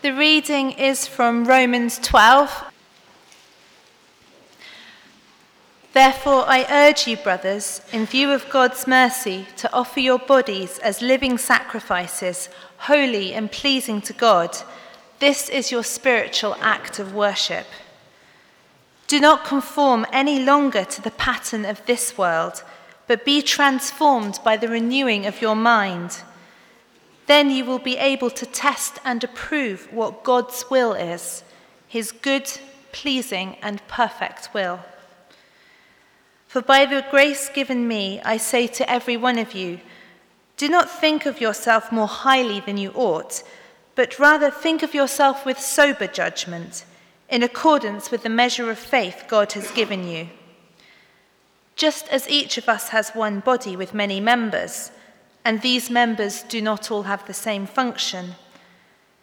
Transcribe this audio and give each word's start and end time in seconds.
The 0.00 0.14
reading 0.14 0.70
is 0.70 1.08
from 1.08 1.44
Romans 1.44 1.98
12. 1.98 2.66
Therefore, 5.92 6.44
I 6.46 6.66
urge 6.70 7.08
you, 7.08 7.16
brothers, 7.16 7.80
in 7.92 8.06
view 8.06 8.30
of 8.30 8.48
God's 8.48 8.86
mercy, 8.86 9.48
to 9.56 9.72
offer 9.72 9.98
your 9.98 10.20
bodies 10.20 10.78
as 10.78 11.02
living 11.02 11.36
sacrifices, 11.36 12.48
holy 12.76 13.34
and 13.34 13.50
pleasing 13.50 14.00
to 14.02 14.12
God. 14.12 14.56
This 15.18 15.48
is 15.48 15.72
your 15.72 15.82
spiritual 15.82 16.54
act 16.60 17.00
of 17.00 17.12
worship. 17.12 17.66
Do 19.08 19.18
not 19.18 19.44
conform 19.44 20.06
any 20.12 20.38
longer 20.44 20.84
to 20.84 21.02
the 21.02 21.10
pattern 21.10 21.64
of 21.64 21.84
this 21.86 22.16
world, 22.16 22.62
but 23.08 23.24
be 23.24 23.42
transformed 23.42 24.38
by 24.44 24.56
the 24.56 24.68
renewing 24.68 25.26
of 25.26 25.42
your 25.42 25.56
mind. 25.56 26.22
Then 27.28 27.50
you 27.50 27.66
will 27.66 27.78
be 27.78 27.98
able 27.98 28.30
to 28.30 28.46
test 28.46 28.98
and 29.04 29.22
approve 29.22 29.92
what 29.92 30.24
God's 30.24 30.64
will 30.70 30.94
is, 30.94 31.44
his 31.86 32.10
good, 32.10 32.50
pleasing, 32.90 33.56
and 33.62 33.86
perfect 33.86 34.48
will. 34.54 34.80
For 36.46 36.62
by 36.62 36.86
the 36.86 37.04
grace 37.10 37.50
given 37.50 37.86
me, 37.86 38.20
I 38.24 38.38
say 38.38 38.66
to 38.68 38.90
every 38.90 39.18
one 39.18 39.38
of 39.38 39.52
you, 39.52 39.80
do 40.56 40.70
not 40.70 40.90
think 40.90 41.26
of 41.26 41.40
yourself 41.40 41.92
more 41.92 42.08
highly 42.08 42.60
than 42.60 42.78
you 42.78 42.92
ought, 42.92 43.42
but 43.94 44.18
rather 44.18 44.50
think 44.50 44.82
of 44.82 44.94
yourself 44.94 45.44
with 45.44 45.60
sober 45.60 46.06
judgment 46.06 46.86
in 47.28 47.42
accordance 47.42 48.10
with 48.10 48.22
the 48.22 48.30
measure 48.30 48.70
of 48.70 48.78
faith 48.78 49.24
God 49.28 49.52
has 49.52 49.70
given 49.72 50.08
you. 50.08 50.28
Just 51.76 52.08
as 52.08 52.26
each 52.28 52.56
of 52.56 52.70
us 52.70 52.88
has 52.88 53.10
one 53.10 53.40
body 53.40 53.76
with 53.76 53.92
many 53.92 54.18
members, 54.18 54.90
and 55.44 55.62
these 55.62 55.90
members 55.90 56.42
do 56.42 56.60
not 56.60 56.90
all 56.90 57.04
have 57.04 57.26
the 57.26 57.34
same 57.34 57.66
function, 57.66 58.34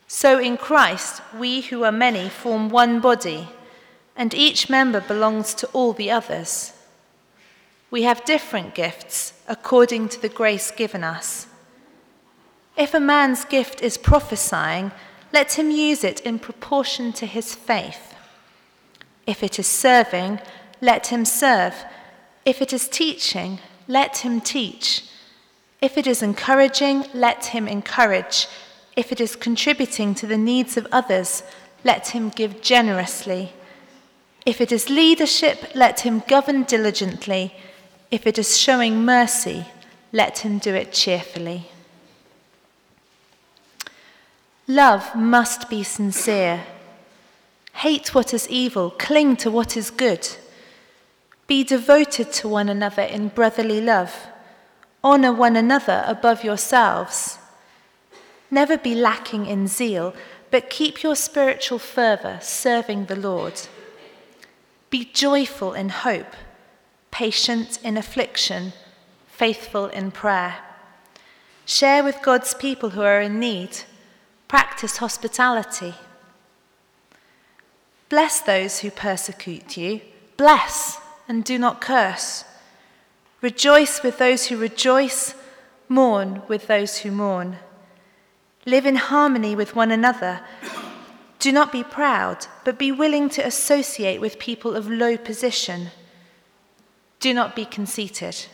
so 0.08 0.40
in 0.40 0.58
Christ 0.58 1.22
we 1.38 1.62
who 1.62 1.84
are 1.84 1.92
many 1.92 2.30
form 2.30 2.70
one 2.70 3.00
body, 3.00 3.50
and 4.16 4.34
each 4.34 4.70
member 4.70 5.02
belongs 5.02 5.54
to 5.56 5.67
all 5.67 5.94
the 5.94 6.12
others. 6.12 6.73
We 7.92 8.04
have 8.04 8.26
different 8.26 8.76
gifts 8.76 9.34
according 9.48 10.09
to 10.09 10.22
the 10.22 10.30
grace 10.30 10.72
given 10.72 11.04
us. 11.04 11.48
If 12.78 12.94
a 12.94 13.00
man's 13.00 13.45
gift 13.45 13.82
is 13.82 13.98
prophesying, 13.98 14.92
let 15.32 15.58
him 15.58 15.72
use 15.72 16.04
it 16.04 16.20
in 16.22 16.39
proportion 16.39 17.14
to 17.14 17.26
his 17.26 17.56
faith. 17.56 18.14
If 19.26 19.44
it 19.44 19.59
is 19.59 19.67
serving, 19.67 20.39
let 20.82 21.08
him 21.08 21.26
serve. 21.26 21.73
If 22.45 22.61
it 22.61 22.73
is 22.73 22.88
teaching, 22.88 23.59
let 23.88 24.17
him 24.17 24.39
teach. 24.39 25.04
If 25.81 25.98
it 25.98 26.08
is 26.08 26.23
encouraging, 26.23 27.06
let 27.14 27.48
him 27.48 27.68
encourage. 27.68 28.48
If 28.95 29.12
it 29.12 29.20
is 29.20 29.36
contributing 29.36 30.16
to 30.16 30.28
the 30.28 30.38
needs 30.38 30.78
of 30.78 30.88
others, 30.92 31.44
let 31.84 32.09
him 32.09 32.30
give 32.30 32.62
generously. 32.62 33.54
If 34.45 34.62
it 34.62 34.72
is 34.72 34.90
leadership, 34.90 35.72
let 35.76 36.02
him 36.02 36.23
govern 36.28 36.64
diligently. 36.64 37.54
If 38.12 38.26
it 38.26 38.38
is 38.38 38.58
showing 38.58 39.04
mercy, 39.04 39.66
let 40.12 40.40
him 40.40 40.59
do 40.59 40.73
it 40.73 40.94
cheerfully. 40.94 41.70
Love 44.67 45.16
must 45.16 45.70
be 45.70 45.84
sincere. 45.84 46.64
Hate 47.73 48.16
what 48.16 48.34
is 48.34 48.48
evil, 48.50 48.89
cling 48.92 49.36
to 49.38 49.52
what 49.52 49.76
is 49.76 49.92
good. 49.92 50.28
Be 51.45 51.64
devoted 51.64 52.32
to 52.34 52.48
one 52.48 52.70
another 52.70 53.04
in 53.04 53.28
brotherly 53.28 53.82
love. 53.82 54.28
Honor 55.06 55.31
one 55.31 55.56
another 55.56 56.03
above 56.08 56.44
yourselves. 56.44 57.38
Never 58.52 58.78
be 58.78 58.95
lacking 58.95 59.45
in 59.45 59.67
zeal, 59.67 60.16
but 60.50 60.70
keep 60.70 61.03
your 61.03 61.16
spiritual 61.16 61.80
fervor 61.80 62.39
serving 62.42 63.06
the 63.06 63.16
Lord. 63.16 63.67
Be 64.89 65.06
joyful 65.06 65.73
in 65.73 65.89
hope, 65.89 66.36
patient 67.11 67.80
in 67.83 67.95
affliction, 67.95 68.73
faithful 69.27 69.86
in 69.86 70.11
prayer. 70.11 70.55
Share 71.66 72.04
with 72.04 72.22
God's 72.22 72.54
people 72.54 72.89
who 72.89 73.02
are 73.02 73.22
in 73.22 73.39
need 73.39 73.77
Practice 74.48 74.98
hospitality. 74.98 75.95
Bless 78.10 78.39
those 78.39 78.80
who 78.80 78.92
persecute 78.92 79.76
you. 79.76 80.02
Bless 80.37 80.99
and 81.27 81.43
do 81.43 81.58
not 81.58 81.82
curse. 81.82 82.45
Rejoice 83.42 84.02
with 84.02 84.18
those 84.18 84.48
who 84.48 84.58
rejoice. 84.58 85.36
Mourn 85.88 86.42
with 86.48 86.68
those 86.68 87.00
who 87.00 87.12
mourn. 87.12 87.58
Live 88.66 88.86
in 88.86 88.96
harmony 88.96 89.56
with 89.56 89.76
one 89.76 89.92
another. 89.92 90.42
Do 91.40 91.52
not 91.52 91.72
be 91.72 91.84
proud, 91.84 92.48
but 92.64 92.80
be 92.80 92.92
willing 92.92 93.30
to 93.30 93.46
associate 93.46 94.20
with 94.20 94.40
people 94.40 94.76
of 94.76 94.90
low 94.90 95.16
position. 95.16 95.92
Do 97.20 97.34
not 97.34 97.56
be 97.56 97.66
conceited. 97.66 98.48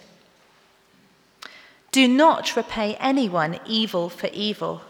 Do 1.91 2.07
not 2.07 2.55
repay 2.55 2.95
anyone 2.95 3.59
evil 3.65 4.09
for 4.09 4.29
evil. 4.33 4.81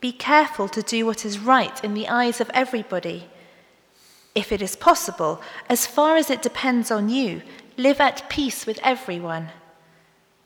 Be 0.00 0.12
careful 0.12 0.68
to 0.68 0.82
do 0.82 1.06
what 1.06 1.24
is 1.24 1.40
right 1.40 1.82
in 1.82 1.94
the 1.94 2.08
eyes 2.08 2.40
of 2.40 2.50
everybody. 2.54 3.28
If 4.34 4.52
it 4.52 4.62
is 4.62 4.76
possible, 4.76 5.42
as 5.68 5.86
far 5.86 6.16
as 6.16 6.30
it 6.30 6.42
depends 6.42 6.92
on 6.92 7.08
you, 7.08 7.42
live 7.78 8.00
at 8.00 8.28
peace 8.28 8.66
with 8.66 8.80
everyone. 8.82 9.48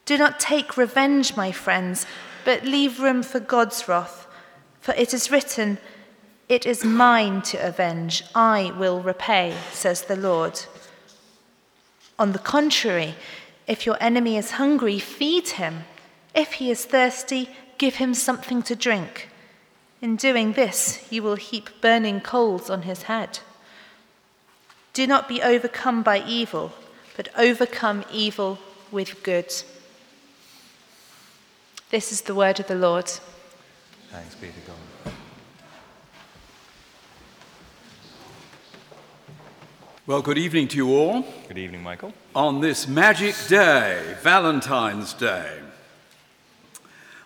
Do 0.05 0.19
not 0.19 0.39
take 0.39 0.77
revenge, 0.77 1.35
my 1.35 1.51
friends, 1.51 2.05
but 2.45 2.65
leave 2.65 3.01
room 3.01 3.23
for 3.23 3.41
God's 3.41 3.89
wrath. 3.89 4.27
For 4.81 4.93
it 4.95 5.15
is 5.15 5.31
written, 5.31 5.79
It 6.49 6.67
is 6.67 6.85
mine 6.85 7.41
to 7.43 7.57
avenge, 7.57 8.23
I 8.35 8.75
will 8.77 9.01
repay, 9.01 9.57
says 9.71 10.03
the 10.03 10.17
Lord. 10.17 10.61
On 12.19 12.33
the 12.33 12.39
contrary, 12.39 13.15
if 13.67 13.87
your 13.87 13.97
enemy 13.99 14.37
is 14.37 14.53
hungry, 14.53 14.99
feed 14.99 15.49
him. 15.51 15.85
If 16.35 16.55
he 16.55 16.71
is 16.71 16.85
thirsty, 16.85 17.49
give 17.79 17.95
him 17.95 18.13
something 18.13 18.63
to 18.65 18.77
drink. 18.77 19.31
In 20.03 20.17
doing 20.17 20.53
this, 20.53 21.07
you 21.11 21.23
will 21.23 21.37
heap 21.37 21.71
burning 21.81 22.21
coals 22.21 22.69
on 22.69 22.83
his 22.83 23.05
head. 23.05 23.39
Do 24.93 25.07
not 25.07 25.29
be 25.29 25.41
overcome 25.41 26.03
by 26.03 26.23
evil, 26.27 26.73
but 27.17 27.29
overcome 27.37 28.05
evil 28.13 28.59
with 28.91 29.23
good. 29.23 29.53
This 31.91 32.13
is 32.13 32.23
the 32.23 32.35
word 32.35 32.59
of 32.61 32.69
the 32.69 32.75
Lord. 32.75 33.11
Thanks 34.11 34.35
be 34.35 34.49
to 34.49 34.53
God. 34.67 34.77
Well, 40.07 40.21
good 40.21 40.39
evening 40.39 40.67
to 40.69 40.77
you 40.77 40.97
all 40.97 41.25
Good 41.47 41.59
evening, 41.59 41.83
Michael. 41.83 42.13
on 42.35 42.61
this 42.61 42.89
magic 42.89 43.37
day, 43.49 44.17
Valentine's 44.21 45.13
Day. 45.13 45.61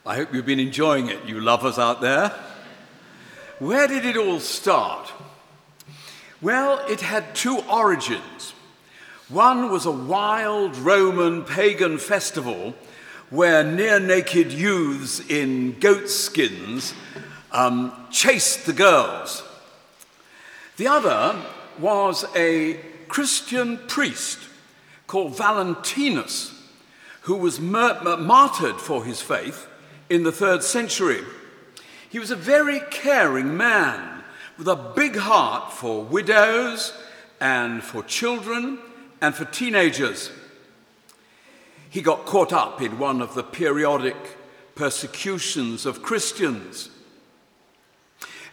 I 0.04 0.16
hope 0.16 0.32
you've 0.34 0.46
been 0.46 0.60
enjoying 0.60 1.08
it, 1.08 1.24
you 1.24 1.40
lovers 1.40 1.78
out 1.78 2.00
there. 2.00 2.32
Where 3.58 3.88
did 3.88 4.04
it 4.04 4.16
all 4.16 4.40
start? 4.40 5.10
Well, 6.42 6.84
it 6.86 7.00
had 7.00 7.34
two 7.34 7.60
origins. 7.70 8.52
One 9.28 9.70
was 9.72 9.86
a 9.86 9.90
wild 9.90 10.76
Roman 10.76 11.42
pagan 11.42 11.98
festival 11.98 12.74
where 13.28 13.64
near 13.64 13.98
naked 13.98 14.52
youths 14.52 15.18
in 15.18 15.80
goat 15.80 16.08
skins 16.08 16.94
um, 17.50 17.92
chased 18.12 18.66
the 18.66 18.72
girls. 18.72 19.42
The 20.76 20.86
other 20.86 21.42
was 21.80 22.24
a 22.36 22.74
Christian 23.08 23.78
priest 23.88 24.38
called 25.08 25.36
Valentinus, 25.36 26.54
who 27.22 27.34
was 27.34 27.58
mur- 27.58 28.18
martyred 28.20 28.76
for 28.76 29.04
his 29.04 29.20
faith 29.20 29.66
in 30.08 30.22
the 30.22 30.30
third 30.30 30.62
century. 30.62 31.24
He 32.08 32.20
was 32.20 32.30
a 32.30 32.36
very 32.36 32.78
caring 32.92 33.56
man 33.56 34.22
with 34.56 34.68
a 34.68 34.76
big 34.76 35.16
heart 35.16 35.72
for 35.72 36.04
widows 36.04 36.96
and 37.40 37.82
for 37.82 38.04
children 38.04 38.78
and 39.20 39.34
for 39.34 39.44
teenagers. 39.44 40.30
He 41.88 42.02
got 42.02 42.26
caught 42.26 42.52
up 42.52 42.82
in 42.82 42.98
one 42.98 43.22
of 43.22 43.34
the 43.34 43.42
periodic 43.42 44.16
persecutions 44.74 45.86
of 45.86 46.02
Christians. 46.02 46.90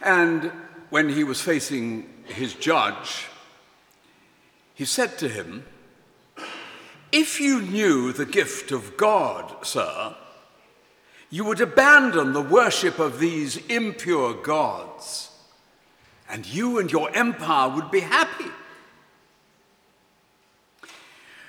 And 0.00 0.50
when 0.90 1.08
he 1.08 1.24
was 1.24 1.40
facing 1.40 2.08
his 2.26 2.54
judge, 2.54 3.26
he 4.74 4.84
said 4.84 5.18
to 5.18 5.28
him, 5.28 5.66
If 7.12 7.40
you 7.40 7.60
knew 7.60 8.12
the 8.12 8.26
gift 8.26 8.72
of 8.72 8.96
God, 8.96 9.64
sir, 9.64 10.16
you 11.30 11.44
would 11.44 11.60
abandon 11.60 12.32
the 12.32 12.40
worship 12.40 12.98
of 12.98 13.18
these 13.18 13.56
impure 13.66 14.34
gods, 14.34 15.30
and 16.28 16.46
you 16.46 16.78
and 16.78 16.90
your 16.90 17.10
empire 17.14 17.68
would 17.68 17.90
be 17.90 18.00
happy. 18.00 18.50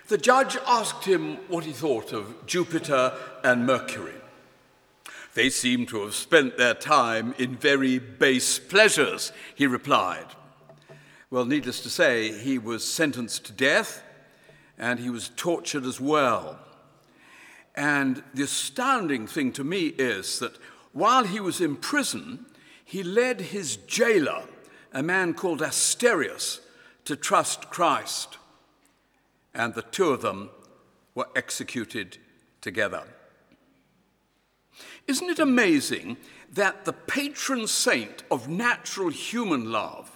The 0.07 0.17
judge 0.19 0.55
asked 0.67 1.05
him 1.05 1.37
what 1.47 1.63
he 1.63 1.71
thought 1.71 2.13
of 2.13 2.45
Jupiter 2.45 3.13
and 3.43 3.65
Mercury. 3.65 4.13
They 5.33 5.49
seem 5.49 5.87
to 5.87 6.03
have 6.03 6.13
spent 6.13 6.57
their 6.57 6.75
time 6.75 7.33
in 7.39 7.55
very 7.55 7.97
base 7.97 8.59
pleasures, 8.59 9.31
he 9.55 9.65
replied. 9.65 10.27
Well, 11.31 11.45
needless 11.45 11.81
to 11.81 11.89
say, 11.89 12.31
he 12.31 12.59
was 12.59 12.83
sentenced 12.85 13.45
to 13.45 13.51
death 13.51 14.03
and 14.77 14.99
he 14.99 15.09
was 15.09 15.31
tortured 15.35 15.85
as 15.85 15.99
well. 15.99 16.59
And 17.73 18.23
the 18.33 18.43
astounding 18.43 19.25
thing 19.25 19.51
to 19.53 19.63
me 19.63 19.87
is 19.87 20.37
that 20.37 20.57
while 20.93 21.23
he 21.23 21.39
was 21.39 21.59
in 21.59 21.75
prison, 21.77 22.45
he 22.83 23.01
led 23.01 23.41
his 23.41 23.75
jailer, 23.75 24.43
a 24.93 25.01
man 25.01 25.33
called 25.33 25.61
Asterius, 25.61 26.59
to 27.05 27.15
trust 27.15 27.71
Christ. 27.71 28.37
And 29.55 29.73
the 29.73 29.81
two 29.81 30.09
of 30.09 30.21
them 30.21 30.49
were 31.15 31.29
executed 31.35 32.17
together. 32.59 33.03
Isn't 35.07 35.29
it 35.29 35.39
amazing 35.39 36.17
that 36.51 36.83
the 36.83 36.93
patron 36.93 37.67
saint 37.67 38.23
of 38.29 38.49
natural 38.49 39.09
human 39.09 39.71
love 39.71 40.11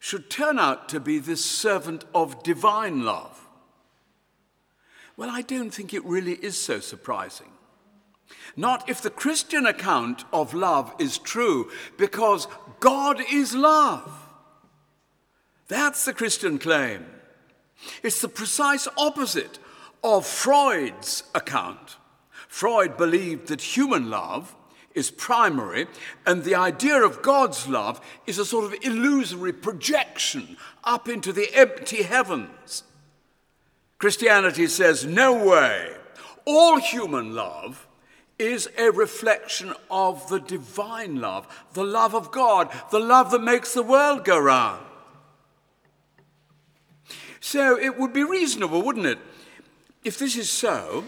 should 0.00 0.28
turn 0.28 0.58
out 0.58 0.88
to 0.88 0.98
be 0.98 1.18
this 1.18 1.44
servant 1.44 2.04
of 2.14 2.42
divine 2.42 3.04
love? 3.04 3.40
Well, 5.16 5.30
I 5.30 5.42
don't 5.42 5.70
think 5.70 5.94
it 5.94 6.04
really 6.04 6.32
is 6.32 6.58
so 6.58 6.80
surprising. 6.80 7.52
Not 8.56 8.88
if 8.88 9.02
the 9.02 9.10
Christian 9.10 9.66
account 9.66 10.24
of 10.32 10.54
love 10.54 10.92
is 10.98 11.18
true, 11.18 11.70
because 11.96 12.48
God 12.80 13.20
is 13.30 13.54
love. 13.54 14.10
That's 15.68 16.04
the 16.04 16.14
Christian 16.14 16.58
claim. 16.58 17.04
It's 18.02 18.20
the 18.20 18.28
precise 18.28 18.88
opposite 18.96 19.58
of 20.02 20.26
Freud's 20.26 21.24
account. 21.34 21.96
Freud 22.48 22.96
believed 22.96 23.48
that 23.48 23.76
human 23.76 24.10
love 24.10 24.56
is 24.94 25.10
primary, 25.10 25.86
and 26.26 26.42
the 26.42 26.54
idea 26.54 27.00
of 27.00 27.22
God's 27.22 27.68
love 27.68 28.00
is 28.26 28.38
a 28.38 28.44
sort 28.44 28.64
of 28.64 28.74
illusory 28.82 29.52
projection 29.52 30.56
up 30.82 31.08
into 31.08 31.32
the 31.32 31.54
empty 31.54 32.02
heavens. 32.02 32.82
Christianity 33.98 34.66
says, 34.66 35.04
no 35.04 35.32
way. 35.32 35.94
All 36.44 36.78
human 36.78 37.34
love 37.34 37.86
is 38.38 38.68
a 38.78 38.90
reflection 38.90 39.74
of 39.90 40.28
the 40.28 40.40
divine 40.40 41.20
love, 41.20 41.46
the 41.74 41.84
love 41.84 42.14
of 42.14 42.32
God, 42.32 42.70
the 42.90 42.98
love 42.98 43.30
that 43.30 43.42
makes 43.42 43.74
the 43.74 43.82
world 43.82 44.24
go 44.24 44.38
round. 44.38 44.84
So 47.40 47.78
it 47.78 47.98
would 47.98 48.12
be 48.12 48.22
reasonable, 48.22 48.82
wouldn't 48.82 49.06
it, 49.06 49.18
if 50.04 50.18
this 50.18 50.36
is 50.36 50.50
so, 50.50 51.04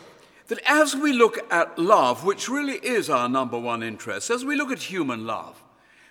that 0.48 0.60
as 0.66 0.96
we 0.96 1.12
look 1.12 1.38
at 1.52 1.78
love, 1.78 2.24
which 2.24 2.48
really 2.48 2.78
is 2.78 3.08
our 3.08 3.28
number 3.28 3.58
one 3.58 3.82
interest, 3.82 4.30
as 4.30 4.44
we 4.44 4.56
look 4.56 4.70
at 4.70 4.82
human 4.82 5.26
love, 5.26 5.62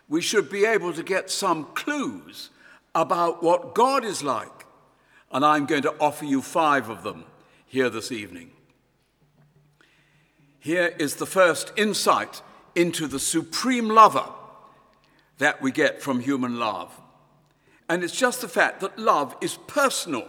we 0.07 0.21
should 0.21 0.49
be 0.49 0.65
able 0.65 0.93
to 0.93 1.03
get 1.03 1.29
some 1.29 1.65
clues 1.73 2.49
about 2.93 3.43
what 3.43 3.75
God 3.75 4.03
is 4.03 4.23
like. 4.23 4.65
And 5.31 5.45
I'm 5.45 5.65
going 5.65 5.83
to 5.83 5.95
offer 5.99 6.25
you 6.25 6.41
five 6.41 6.89
of 6.89 7.03
them 7.03 7.25
here 7.65 7.89
this 7.89 8.11
evening. 8.11 8.51
Here 10.59 10.93
is 10.99 11.15
the 11.15 11.25
first 11.25 11.71
insight 11.75 12.41
into 12.75 13.07
the 13.07 13.19
supreme 13.19 13.89
lover 13.89 14.25
that 15.37 15.61
we 15.61 15.71
get 15.71 16.01
from 16.01 16.19
human 16.19 16.59
love. 16.59 16.91
And 17.91 18.05
it's 18.05 18.15
just 18.15 18.39
the 18.39 18.47
fact 18.47 18.79
that 18.79 18.97
love 18.97 19.35
is 19.41 19.57
personal. 19.67 20.25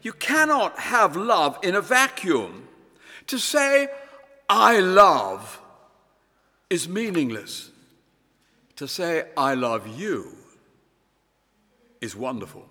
You 0.00 0.14
cannot 0.14 0.78
have 0.78 1.14
love 1.14 1.58
in 1.62 1.74
a 1.74 1.82
vacuum. 1.82 2.66
To 3.26 3.38
say, 3.38 3.88
I 4.48 4.80
love, 4.80 5.60
is 6.70 6.88
meaningless. 6.88 7.70
To 8.76 8.88
say, 8.88 9.26
I 9.36 9.52
love 9.52 9.86
you, 9.98 10.34
is 12.00 12.16
wonderful. 12.16 12.66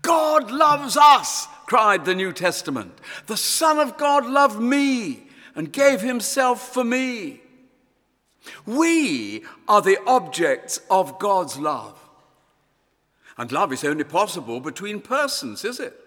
God 0.00 0.50
loves 0.50 0.96
us, 0.96 1.48
cried 1.66 2.06
the 2.06 2.14
New 2.14 2.32
Testament. 2.32 2.98
The 3.26 3.36
Son 3.36 3.78
of 3.78 3.98
God 3.98 4.24
loved 4.24 4.58
me 4.58 5.24
and 5.54 5.70
gave 5.70 6.00
himself 6.00 6.72
for 6.72 6.82
me. 6.82 7.42
We 8.64 9.44
are 9.68 9.82
the 9.82 9.98
objects 10.06 10.80
of 10.88 11.18
God's 11.18 11.58
love. 11.58 11.99
And 13.40 13.50
love 13.50 13.72
is 13.72 13.84
only 13.84 14.04
possible 14.04 14.60
between 14.60 15.00
persons, 15.00 15.64
is 15.64 15.80
it? 15.80 15.98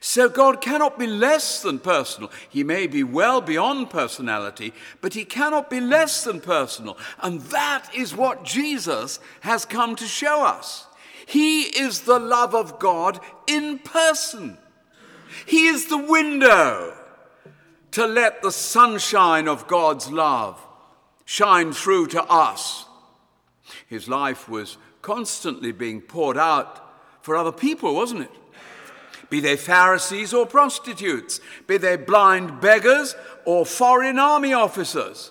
So 0.00 0.26
God 0.30 0.62
cannot 0.62 0.98
be 0.98 1.06
less 1.06 1.60
than 1.60 1.78
personal. 1.78 2.32
He 2.48 2.64
may 2.64 2.86
be 2.86 3.02
well 3.02 3.42
beyond 3.42 3.90
personality, 3.90 4.72
but 5.02 5.12
he 5.12 5.26
cannot 5.26 5.68
be 5.68 5.80
less 5.80 6.24
than 6.24 6.40
personal. 6.40 6.96
And 7.20 7.42
that 7.42 7.94
is 7.94 8.16
what 8.16 8.42
Jesus 8.42 9.20
has 9.40 9.66
come 9.66 9.94
to 9.96 10.06
show 10.06 10.42
us. 10.42 10.86
He 11.26 11.64
is 11.64 12.00
the 12.00 12.18
love 12.18 12.54
of 12.54 12.78
God 12.78 13.20
in 13.46 13.78
person. 13.78 14.56
He 15.44 15.66
is 15.66 15.88
the 15.88 15.98
window 15.98 16.96
to 17.90 18.06
let 18.06 18.40
the 18.40 18.50
sunshine 18.50 19.46
of 19.46 19.68
God's 19.68 20.10
love 20.10 20.58
shine 21.26 21.74
through 21.74 22.06
to 22.06 22.24
us. 22.24 22.86
His 23.88 24.08
life 24.08 24.48
was 24.48 24.78
constantly 25.02 25.72
being 25.72 26.00
poured 26.00 26.36
out 26.36 26.86
for 27.22 27.36
other 27.36 27.52
people, 27.52 27.94
wasn't 27.94 28.22
it? 28.22 28.30
Be 29.28 29.40
they 29.40 29.56
Pharisees 29.56 30.34
or 30.34 30.44
prostitutes, 30.46 31.40
be 31.66 31.76
they 31.76 31.96
blind 31.96 32.60
beggars 32.60 33.14
or 33.44 33.64
foreign 33.64 34.18
army 34.18 34.52
officers. 34.52 35.30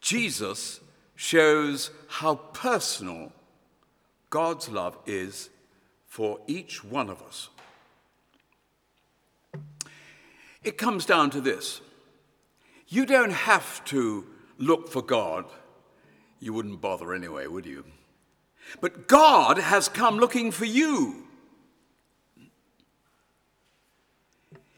Jesus 0.00 0.80
shows 1.16 1.90
how 2.06 2.36
personal 2.36 3.32
God's 4.30 4.68
love 4.68 4.96
is 5.06 5.50
for 6.06 6.38
each 6.46 6.84
one 6.84 7.10
of 7.10 7.20
us. 7.22 7.48
It 10.62 10.78
comes 10.78 11.04
down 11.04 11.30
to 11.30 11.40
this 11.40 11.80
you 12.88 13.04
don't 13.04 13.32
have 13.32 13.84
to 13.86 14.26
look 14.56 14.88
for 14.88 15.02
God. 15.02 15.44
You 16.40 16.52
wouldn't 16.52 16.80
bother 16.80 17.12
anyway, 17.12 17.46
would 17.46 17.66
you? 17.66 17.84
But 18.80 19.08
God 19.08 19.58
has 19.58 19.88
come 19.88 20.18
looking 20.18 20.50
for 20.50 20.64
you. 20.64 21.24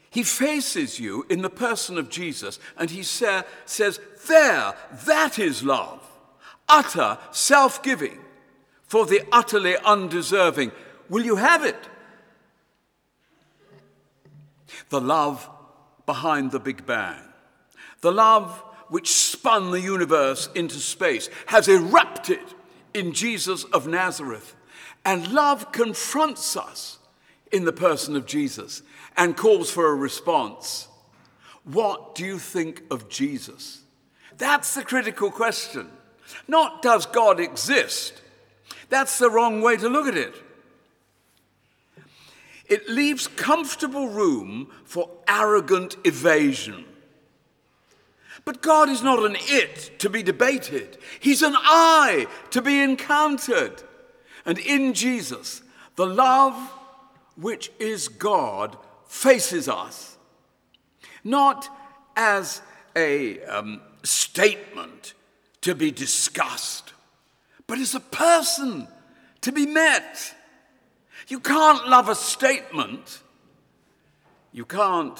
He 0.09 0.23
faces 0.23 0.99
you 0.99 1.25
in 1.29 1.41
the 1.41 1.49
person 1.49 1.97
of 1.97 2.09
Jesus 2.09 2.59
and 2.77 2.89
he 2.89 3.01
sa- 3.01 3.43
says, 3.65 3.99
There, 4.27 4.73
that 5.05 5.39
is 5.39 5.63
love. 5.63 6.05
Utter 6.67 7.17
self 7.31 7.81
giving 7.81 8.19
for 8.83 9.05
the 9.05 9.21
utterly 9.31 9.77
undeserving. 9.77 10.73
Will 11.09 11.23
you 11.23 11.37
have 11.37 11.63
it? 11.63 11.87
The 14.89 14.99
love 14.99 15.49
behind 16.05 16.51
the 16.51 16.59
Big 16.59 16.85
Bang, 16.85 17.21
the 18.01 18.11
love 18.11 18.51
which 18.89 19.09
spun 19.09 19.71
the 19.71 19.79
universe 19.79 20.49
into 20.53 20.75
space, 20.75 21.29
has 21.45 21.69
erupted 21.69 22.39
in 22.93 23.13
Jesus 23.13 23.63
of 23.65 23.87
Nazareth. 23.87 24.55
And 25.03 25.31
love 25.31 25.71
confronts 25.71 26.55
us 26.55 26.99
in 27.51 27.65
the 27.65 27.73
person 27.73 28.15
of 28.15 28.25
Jesus 28.25 28.83
and 29.17 29.35
calls 29.35 29.69
for 29.69 29.87
a 29.87 29.95
response. 29.95 30.87
What 31.63 32.15
do 32.15 32.25
you 32.25 32.39
think 32.39 32.83
of 32.89 33.09
Jesus? 33.09 33.81
That's 34.37 34.73
the 34.73 34.83
critical 34.83 35.31
question. 35.31 35.89
Not 36.47 36.81
does 36.81 37.05
God 37.05 37.39
exist? 37.39 38.21
That's 38.89 39.17
the 39.17 39.29
wrong 39.29 39.61
way 39.61 39.77
to 39.77 39.89
look 39.89 40.07
at 40.07 40.17
it. 40.17 40.35
It 42.67 42.87
leaves 42.87 43.27
comfortable 43.27 44.07
room 44.07 44.69
for 44.85 45.09
arrogant 45.27 45.97
evasion. 46.05 46.85
But 48.43 48.61
God 48.61 48.89
is 48.89 49.03
not 49.03 49.23
an 49.23 49.37
it 49.39 49.99
to 49.99 50.09
be 50.09 50.23
debated, 50.23 50.97
He's 51.19 51.41
an 51.41 51.55
I 51.55 52.27
to 52.51 52.61
be 52.61 52.81
encountered. 52.81 53.83
And 54.45 54.57
in 54.57 54.93
Jesus, 54.93 55.61
the 55.95 56.07
love 56.07 56.55
which 57.35 57.71
is 57.79 58.07
God 58.07 58.77
faces 59.07 59.69
us, 59.69 60.17
not 61.23 61.69
as 62.15 62.61
a 62.95 63.39
um, 63.43 63.81
statement 64.03 65.13
to 65.61 65.75
be 65.75 65.91
discussed, 65.91 66.93
but 67.67 67.77
as 67.77 67.93
a 67.93 67.99
person 67.99 68.87
to 69.41 69.51
be 69.51 69.65
met. 69.65 70.35
You 71.27 71.39
can't 71.39 71.87
love 71.87 72.09
a 72.09 72.15
statement. 72.15 73.21
You 74.51 74.65
can't 74.65 75.19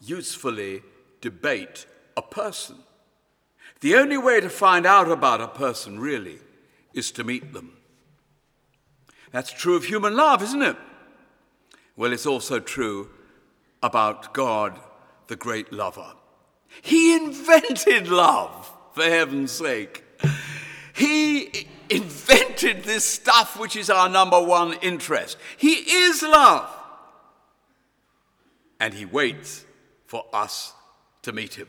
usefully 0.00 0.82
debate 1.20 1.86
a 2.16 2.22
person. 2.22 2.76
The 3.80 3.96
only 3.96 4.18
way 4.18 4.40
to 4.40 4.48
find 4.48 4.86
out 4.86 5.10
about 5.10 5.40
a 5.40 5.48
person, 5.48 5.98
really, 5.98 6.38
is 6.94 7.10
to 7.12 7.24
meet 7.24 7.52
them. 7.52 7.72
That's 9.32 9.50
true 9.50 9.76
of 9.76 9.84
human 9.84 10.14
love, 10.14 10.42
isn't 10.42 10.62
it? 10.62 10.76
Well, 11.96 12.12
it's 12.12 12.26
also 12.26 12.60
true 12.60 13.10
about 13.82 14.32
God, 14.32 14.78
the 15.26 15.36
great 15.36 15.72
lover. 15.72 16.12
He 16.80 17.14
invented 17.14 18.08
love, 18.08 18.70
for 18.92 19.02
heaven's 19.02 19.52
sake. 19.52 20.04
He 20.94 21.66
invented 21.90 22.84
this 22.84 23.04
stuff 23.04 23.58
which 23.58 23.76
is 23.76 23.90
our 23.90 24.08
number 24.08 24.40
one 24.40 24.74
interest. 24.74 25.36
He 25.56 25.72
is 25.72 26.22
love. 26.22 26.68
And 28.78 28.94
He 28.94 29.04
waits 29.04 29.64
for 30.06 30.24
us 30.32 30.72
to 31.22 31.32
meet 31.32 31.54
Him. 31.54 31.68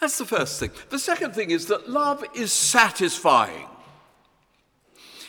That's 0.00 0.18
the 0.18 0.24
first 0.24 0.58
thing. 0.58 0.70
The 0.88 0.98
second 0.98 1.34
thing 1.34 1.50
is 1.50 1.66
that 1.66 1.90
love 1.90 2.24
is 2.34 2.52
satisfying. 2.52 3.66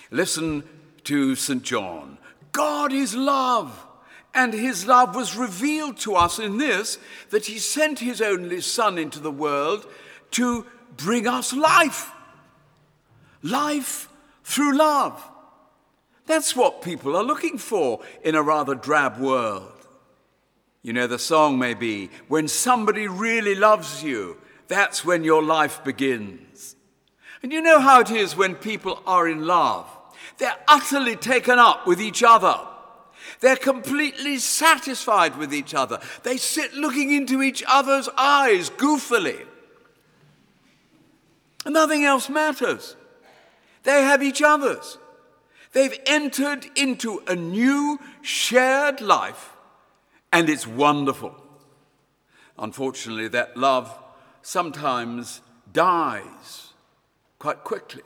Listen 0.10 0.64
to 1.04 1.36
St. 1.36 1.64
John 1.64 2.18
God 2.52 2.92
is 2.94 3.16
love. 3.16 3.88
And 4.34 4.54
his 4.54 4.88
love 4.88 5.14
was 5.14 5.36
revealed 5.36 5.98
to 6.00 6.16
us 6.16 6.40
in 6.40 6.58
this 6.58 6.98
that 7.32 7.48
he 7.48 7.60
sent 7.60 8.00
his 8.00 8.22
only 8.22 8.62
Son 8.62 8.98
into 8.98 9.20
the 9.20 9.32
world 9.32 9.86
to 10.32 10.66
bring 10.96 11.28
us 11.28 11.52
life. 11.52 12.12
Life 13.44 14.08
through 14.46 14.78
love. 14.78 15.22
That's 16.28 16.56
what 16.56 16.82
people 16.82 17.18
are 17.18 17.24
looking 17.24 17.58
for 17.58 18.00
in 18.24 18.36
a 18.36 18.42
rather 18.42 18.74
drab 18.74 19.18
world. 19.18 19.86
You 20.82 20.94
know, 20.94 21.08
the 21.08 21.20
song 21.20 21.60
may 21.60 21.74
be, 21.74 22.10
When 22.30 22.48
somebody 22.48 23.08
really 23.08 23.56
loves 23.56 24.02
you, 24.02 24.38
that's 24.72 25.04
when 25.04 25.26
your 25.26 25.44
life 25.44 25.84
begins. 25.84 26.78
And 27.44 27.52
you 27.52 27.62
know 27.62 27.82
how 27.82 28.00
it 28.00 28.10
is 28.10 28.38
when 28.38 28.56
people 28.56 29.04
are 29.06 29.28
in 29.28 29.46
love. 29.46 29.86
They're 30.38 30.58
utterly 30.66 31.18
taken 31.18 31.60
up 31.60 31.86
with 31.86 32.00
each 32.00 32.24
other. 32.24 32.58
They're 33.42 33.58
completely 33.58 34.38
satisfied 34.38 35.38
with 35.38 35.54
each 35.54 35.74
other. 35.74 36.00
They 36.24 36.38
sit 36.38 36.74
looking 36.74 37.12
into 37.12 37.42
each 37.42 37.64
other's 37.68 38.08
eyes 38.18 38.70
goofily. 38.70 39.46
And 41.66 41.74
nothing 41.74 42.06
else 42.06 42.30
matters. 42.30 42.96
They 43.84 44.04
have 44.04 44.24
each 44.24 44.42
other's. 44.42 44.98
They've 45.74 46.00
entered 46.06 46.66
into 46.78 47.22
a 47.28 47.36
new 47.36 48.00
shared 48.22 49.02
life, 49.02 49.52
and 50.32 50.50
it's 50.50 50.66
wonderful. 50.66 51.36
Unfortunately, 52.58 53.28
that 53.30 53.58
love 53.58 54.01
sometimes 54.42 55.42
dies 55.72 56.74
quite 57.40 57.64
quickly. 57.64 58.04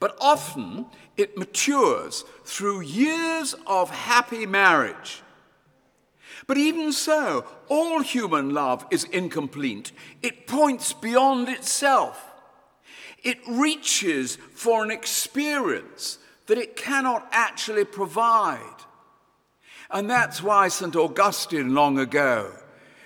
But 0.00 0.16
often 0.20 0.86
it 1.16 1.36
matures 1.36 2.24
through 2.44 2.80
years 2.82 3.54
of 3.66 3.90
happy 3.90 4.46
marriage. 4.46 5.22
But 6.46 6.58
even 6.58 6.92
so, 6.92 7.44
all 7.68 8.00
human 8.00 8.50
love 8.50 8.86
is 8.90 9.04
incomplete. 9.04 9.92
It 10.22 10.46
points 10.46 10.92
beyond 10.92 11.48
itself. 11.48 12.32
It 13.22 13.38
reaches 13.48 14.36
for 14.54 14.84
an 14.84 14.90
experience 14.90 16.18
that 16.46 16.58
it 16.58 16.76
cannot 16.76 17.26
actually 17.32 17.84
provide. 17.84 18.60
And 19.90 20.08
that's 20.08 20.42
why 20.42 20.68
St. 20.68 20.94
Augustine 20.94 21.74
long 21.74 21.98
ago 21.98 22.52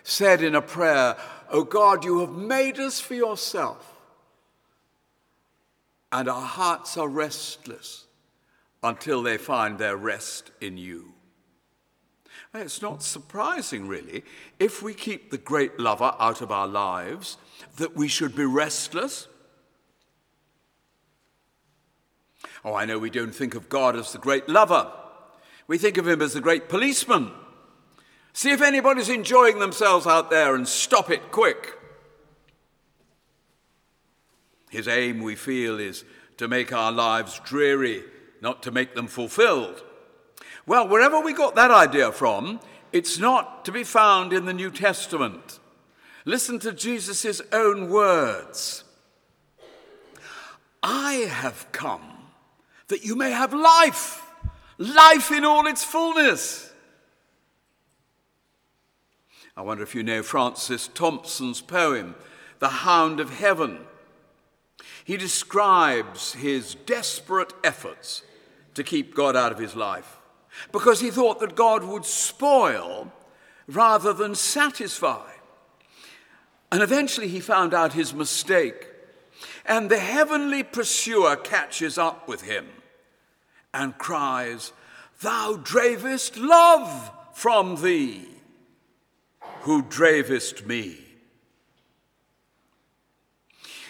said 0.02 0.42
in 0.42 0.54
a 0.54 0.62
prayer, 0.62 1.16
O 1.50 1.64
God, 1.64 2.04
you 2.04 2.20
have 2.20 2.30
made 2.30 2.78
us 2.78 3.00
for 3.00 3.14
yourself 3.14 3.90
and 6.12 6.28
our 6.28 6.42
hearts 6.42 6.96
are 6.96 7.08
restless 7.08 8.06
until 8.82 9.22
they 9.22 9.36
find 9.36 9.78
their 9.78 9.96
rest 9.96 10.50
in 10.60 10.76
you. 10.76 11.12
It's 12.52 12.82
not 12.82 13.02
surprising, 13.02 13.86
really, 13.86 14.24
if 14.58 14.82
we 14.82 14.92
keep 14.92 15.30
the 15.30 15.38
great 15.38 15.78
lover 15.78 16.14
out 16.18 16.40
of 16.40 16.50
our 16.50 16.66
lives, 16.66 17.36
that 17.76 17.94
we 17.94 18.08
should 18.08 18.34
be 18.34 18.44
restless. 18.44 19.28
Oh, 22.64 22.74
I 22.74 22.86
know 22.86 22.98
we 22.98 23.10
don't 23.10 23.34
think 23.34 23.54
of 23.54 23.68
God 23.68 23.94
as 23.94 24.12
the 24.12 24.18
great 24.18 24.48
lover. 24.48 24.90
We 25.68 25.78
think 25.78 25.96
of 25.96 26.08
him 26.08 26.20
as 26.20 26.32
the 26.32 26.40
great 26.40 26.68
policeman. 26.68 27.30
See 28.32 28.50
if 28.50 28.62
anybody's 28.62 29.08
enjoying 29.08 29.58
themselves 29.58 30.06
out 30.06 30.30
there 30.30 30.54
and 30.54 30.66
stop 30.66 31.10
it 31.10 31.30
quick. 31.30 31.76
His 34.70 34.86
aim, 34.86 35.20
we 35.20 35.34
feel, 35.34 35.80
is 35.80 36.04
to 36.36 36.46
make 36.48 36.72
our 36.72 36.92
lives 36.92 37.40
dreary, 37.44 38.04
not 38.40 38.62
to 38.62 38.70
make 38.70 38.94
them 38.94 39.08
fulfilled. 39.08 39.82
Well, 40.66 40.86
wherever 40.86 41.20
we 41.20 41.32
got 41.32 41.56
that 41.56 41.70
idea 41.70 42.12
from, 42.12 42.60
it's 42.92 43.18
not 43.18 43.64
to 43.64 43.72
be 43.72 43.84
found 43.84 44.32
in 44.32 44.44
the 44.44 44.52
New 44.52 44.70
Testament. 44.70 45.58
Listen 46.24 46.58
to 46.60 46.72
Jesus' 46.72 47.42
own 47.52 47.90
words 47.90 48.84
I 50.82 51.14
have 51.28 51.70
come 51.72 52.02
that 52.88 53.04
you 53.04 53.14
may 53.16 53.30
have 53.30 53.52
life, 53.52 54.22
life 54.78 55.30
in 55.30 55.44
all 55.44 55.66
its 55.66 55.84
fullness. 55.84 56.69
I 59.56 59.62
wonder 59.62 59.82
if 59.82 59.94
you 59.94 60.02
know 60.02 60.22
Francis 60.22 60.88
Thompson's 60.88 61.60
poem, 61.60 62.14
The 62.58 62.68
Hound 62.68 63.20
of 63.20 63.30
Heaven. 63.30 63.80
He 65.04 65.16
describes 65.16 66.34
his 66.34 66.74
desperate 66.74 67.52
efforts 67.64 68.22
to 68.74 68.84
keep 68.84 69.14
God 69.14 69.36
out 69.36 69.52
of 69.52 69.58
his 69.58 69.74
life 69.74 70.18
because 70.72 71.00
he 71.00 71.10
thought 71.10 71.40
that 71.40 71.56
God 71.56 71.84
would 71.84 72.04
spoil 72.04 73.12
rather 73.66 74.12
than 74.12 74.34
satisfy. 74.34 75.30
And 76.72 76.82
eventually 76.82 77.28
he 77.28 77.40
found 77.40 77.74
out 77.74 77.92
his 77.92 78.14
mistake. 78.14 78.86
And 79.66 79.90
the 79.90 79.98
heavenly 79.98 80.62
pursuer 80.62 81.36
catches 81.36 81.98
up 81.98 82.28
with 82.28 82.42
him 82.42 82.66
and 83.72 83.98
cries, 83.98 84.72
Thou 85.22 85.56
dravest 85.62 86.36
love 86.36 87.10
from 87.32 87.82
thee, 87.82 88.26
who 89.60 89.82
dravest 89.82 90.66
me. 90.66 90.98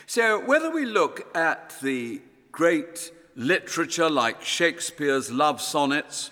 So, 0.06 0.44
whether 0.44 0.70
we 0.70 0.84
look 0.84 1.34
at 1.36 1.76
the 1.80 2.20
great 2.50 3.12
literature 3.36 4.10
like 4.10 4.42
Shakespeare's 4.42 5.30
love 5.30 5.60
sonnets, 5.60 6.30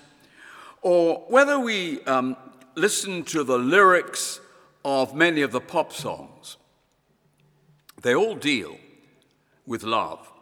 or 0.83 1.25
whether 1.29 1.59
we 1.61 2.03
um, 2.03 2.37
listen 2.75 3.23
to 3.25 3.45
the 3.45 3.59
lyrics 3.59 4.41
of 4.85 5.15
many 5.15 5.43
of 5.43 5.53
the 5.53 5.61
pop 5.61 5.93
songs, 5.93 6.57
they 8.03 8.15
all 8.15 8.35
deal 8.35 8.77
with 9.67 9.85
love. 9.85 10.33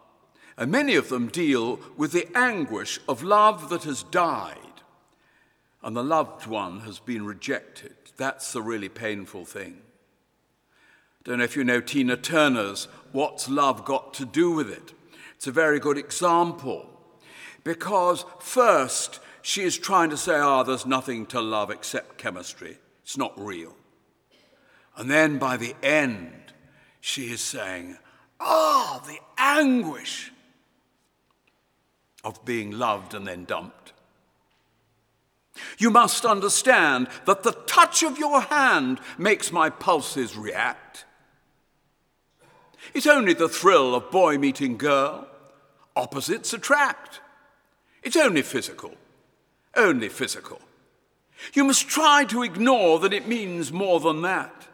And 0.57 0.71
many 0.71 0.95
of 0.95 1.09
them 1.09 1.27
deal 1.27 1.79
with 1.95 2.13
the 2.13 2.27
anguish 2.35 2.99
of 3.07 3.21
love 3.21 3.69
that 3.69 3.83
has 3.83 4.01
died 4.01 4.66
and 5.83 5.95
the 5.95 6.03
loved 6.03 6.47
one 6.47 6.81
has 6.81 6.99
been 6.99 7.25
rejected. 7.25 7.95
That's 8.17 8.51
the 8.51 8.61
really 8.61 8.89
painful 8.89 9.45
thing. 9.45 9.81
Don't 11.23 11.39
know 11.39 11.43
if 11.43 11.55
you 11.55 11.63
know 11.63 11.81
Tina 11.81 12.17
Turner's 12.17 12.85
What's 13.11 13.49
Love 13.49 13.85
Got 13.85 14.13
to 14.15 14.25
Do 14.25 14.51
with 14.51 14.69
It? 14.69 14.93
It's 15.35 15.47
a 15.47 15.51
very 15.51 15.79
good 15.79 15.97
example 15.97 16.89
because, 17.63 18.25
first, 18.39 19.19
she 19.41 19.63
is 19.63 19.77
trying 19.77 20.09
to 20.09 20.17
say, 20.17 20.35
ah, 20.35 20.61
oh, 20.61 20.63
there's 20.63 20.85
nothing 20.85 21.25
to 21.27 21.41
love 21.41 21.69
except 21.69 22.17
chemistry. 22.17 22.77
It's 23.03 23.17
not 23.17 23.39
real. 23.39 23.75
And 24.95 25.11
then 25.11 25.37
by 25.37 25.57
the 25.57 25.75
end, 25.83 26.53
she 27.01 27.31
is 27.31 27.41
saying, 27.41 27.97
ah, 28.39 29.01
oh, 29.01 29.07
the 29.07 29.19
anguish 29.37 30.31
of 32.23 32.43
being 32.43 32.71
loved 32.71 33.13
and 33.13 33.27
then 33.27 33.45
dumped. 33.45 33.93
You 35.77 35.89
must 35.89 36.25
understand 36.25 37.07
that 37.25 37.43
the 37.43 37.51
touch 37.51 38.03
of 38.03 38.17
your 38.17 38.41
hand 38.41 38.99
makes 39.17 39.51
my 39.51 39.69
pulses 39.69 40.37
react. 40.37 41.05
It's 42.93 43.07
only 43.07 43.33
the 43.33 43.49
thrill 43.49 43.95
of 43.95 44.11
boy 44.11 44.37
meeting 44.37 44.77
girl. 44.77 45.27
Opposites 45.95 46.53
attract. 46.53 47.21
It's 48.03 48.15
only 48.15 48.41
physical. 48.41 48.93
Only 49.75 50.09
physical. 50.09 50.61
You 51.53 51.65
must 51.65 51.87
try 51.87 52.23
to 52.25 52.43
ignore 52.43 52.99
that 52.99 53.13
it 53.13 53.27
means 53.27 53.71
more 53.71 53.99
than 53.99 54.21
that. 54.23 54.67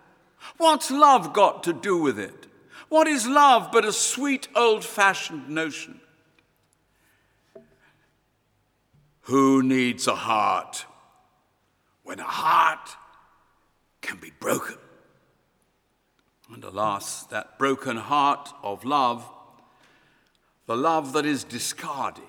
What's 0.57 0.91
love 0.91 1.33
got 1.33 1.63
to 1.63 1.73
do 1.73 1.97
with 1.97 2.19
it? 2.19 2.47
What 2.89 3.07
is 3.07 3.27
love 3.27 3.69
but 3.71 3.85
a 3.85 3.93
sweet 3.93 4.47
old 4.55 4.85
fashioned 4.85 5.49
notion? 5.49 5.99
Who 9.23 9.63
needs 9.63 10.07
a 10.07 10.15
heart 10.15 10.85
when 12.03 12.19
a 12.19 12.23
heart 12.23 12.97
can 14.01 14.17
be 14.17 14.31
broken? 14.39 14.77
And 16.53 16.63
alas, 16.63 17.23
that 17.27 17.57
broken 17.57 17.97
heart 17.97 18.49
of 18.61 18.83
love, 18.83 19.29
the 20.65 20.75
love 20.75 21.13
that 21.13 21.25
is 21.25 21.43
discarded, 21.45 22.23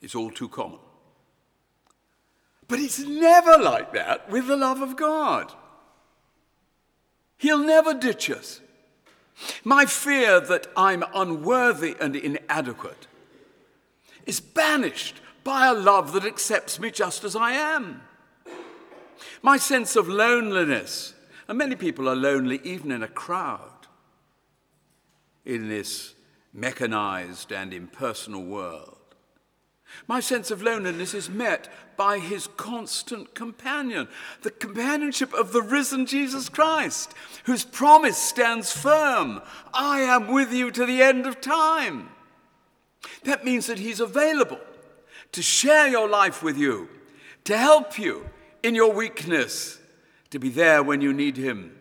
is 0.00 0.14
all 0.14 0.30
too 0.30 0.48
common. 0.48 0.78
But 2.68 2.78
it's 2.78 3.00
never 3.00 3.58
like 3.58 3.92
that 3.94 4.30
with 4.30 4.46
the 4.46 4.56
love 4.56 4.80
of 4.82 4.96
God. 4.96 5.52
He'll 7.38 7.58
never 7.58 7.92
ditch 7.92 8.30
us. 8.30 8.60
My 9.64 9.84
fear 9.84 10.38
that 10.40 10.68
I'm 10.76 11.02
unworthy 11.12 11.96
and 12.00 12.14
inadequate 12.14 13.08
is 14.26 14.40
banished 14.40 15.20
by 15.44 15.66
a 15.66 15.74
love 15.74 16.12
that 16.12 16.24
accepts 16.24 16.78
me 16.78 16.90
just 16.90 17.24
as 17.24 17.34
I 17.34 17.52
am. 17.52 18.02
My 19.42 19.56
sense 19.56 19.96
of 19.96 20.08
loneliness, 20.08 21.14
and 21.46 21.58
many 21.58 21.76
people 21.76 22.08
are 22.08 22.16
lonely 22.16 22.60
even 22.64 22.90
in 22.90 23.02
a 23.02 23.08
crowd, 23.08 23.86
in 25.44 25.68
this 25.68 26.14
mechanized 26.52 27.52
and 27.52 27.72
impersonal 27.72 28.44
world. 28.44 28.96
My 30.06 30.20
sense 30.20 30.50
of 30.50 30.62
loneliness 30.62 31.14
is 31.14 31.30
met 31.30 31.68
by 31.96 32.18
his 32.18 32.46
constant 32.56 33.34
companion, 33.34 34.08
the 34.42 34.50
companionship 34.50 35.32
of 35.32 35.52
the 35.52 35.62
risen 35.62 36.06
Jesus 36.06 36.48
Christ, 36.48 37.14
whose 37.44 37.64
promise 37.64 38.18
stands 38.18 38.72
firm 38.72 39.40
I 39.72 40.00
am 40.00 40.32
with 40.32 40.52
you 40.52 40.70
to 40.70 40.84
the 40.84 41.02
end 41.02 41.26
of 41.26 41.40
time. 41.40 42.10
That 43.24 43.44
means 43.44 43.66
that 43.66 43.78
he's 43.78 44.00
available 44.00 44.60
to 45.32 45.42
share 45.42 45.88
your 45.88 46.08
life 46.08 46.42
with 46.42 46.56
you, 46.56 46.88
to 47.44 47.56
help 47.56 47.98
you 47.98 48.28
in 48.62 48.74
your 48.74 48.92
weakness, 48.92 49.78
to 50.30 50.38
be 50.38 50.48
there 50.48 50.82
when 50.82 51.00
you 51.00 51.12
need 51.12 51.36
him. 51.36 51.76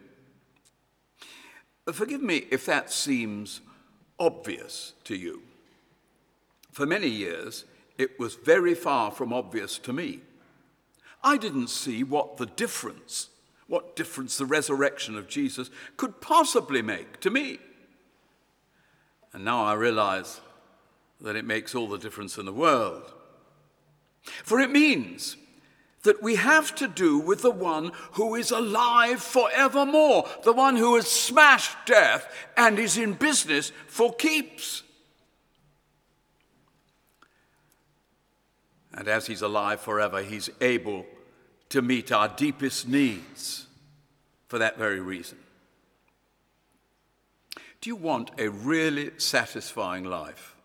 Forgive 1.91 2.21
me 2.21 2.45
if 2.51 2.65
that 2.65 2.91
seems 2.91 3.61
obvious 4.19 4.93
to 5.05 5.15
you. 5.15 5.41
For 6.71 6.85
many 6.85 7.07
years, 7.07 7.65
it 7.97 8.19
was 8.19 8.35
very 8.35 8.75
far 8.75 9.11
from 9.11 9.33
obvious 9.33 9.77
to 9.79 9.93
me. 9.93 10.19
I 11.23 11.37
didn't 11.37 11.69
see 11.69 12.03
what 12.03 12.37
the 12.37 12.45
difference, 12.45 13.29
what 13.67 13.95
difference 13.95 14.37
the 14.37 14.45
resurrection 14.45 15.17
of 15.17 15.27
Jesus 15.27 15.69
could 15.95 16.21
possibly 16.21 16.81
make 16.81 17.19
to 17.21 17.29
me. 17.29 17.59
And 19.33 19.43
now 19.43 19.63
I 19.63 19.73
realize 19.73 20.41
that 21.21 21.35
it 21.35 21.45
makes 21.45 21.73
all 21.73 21.87
the 21.87 21.97
difference 21.97 22.37
in 22.37 22.45
the 22.45 22.53
world. 22.53 23.13
For 24.43 24.59
it 24.59 24.71
means 24.71 25.37
that 26.03 26.23
we 26.23 26.35
have 26.35 26.73
to 26.75 26.87
do 26.87 27.19
with 27.19 27.41
the 27.41 27.51
one 27.51 27.91
who 28.13 28.35
is 28.35 28.51
alive 28.51 29.21
forevermore, 29.21 30.25
the 30.43 30.53
one 30.53 30.77
who 30.77 30.95
has 30.95 31.07
smashed 31.07 31.75
death 31.85 32.33
and 32.55 32.79
is 32.79 32.97
in 32.97 33.13
business 33.13 33.71
for 33.87 34.13
keeps. 34.13 34.83
And 38.93 39.07
as 39.07 39.27
he's 39.27 39.41
alive 39.41 39.81
forever, 39.81 40.23
he's 40.23 40.49
able 40.61 41.05
to 41.69 41.81
meet 41.81 42.11
our 42.11 42.29
deepest 42.29 42.87
needs 42.87 43.67
for 44.47 44.59
that 44.59 44.77
very 44.77 45.01
reason. 45.01 45.37
Do 47.81 47.89
you 47.89 47.95
want 47.95 48.31
a 48.37 48.49
really 48.49 49.11
satisfying 49.17 50.03
life? 50.03 50.55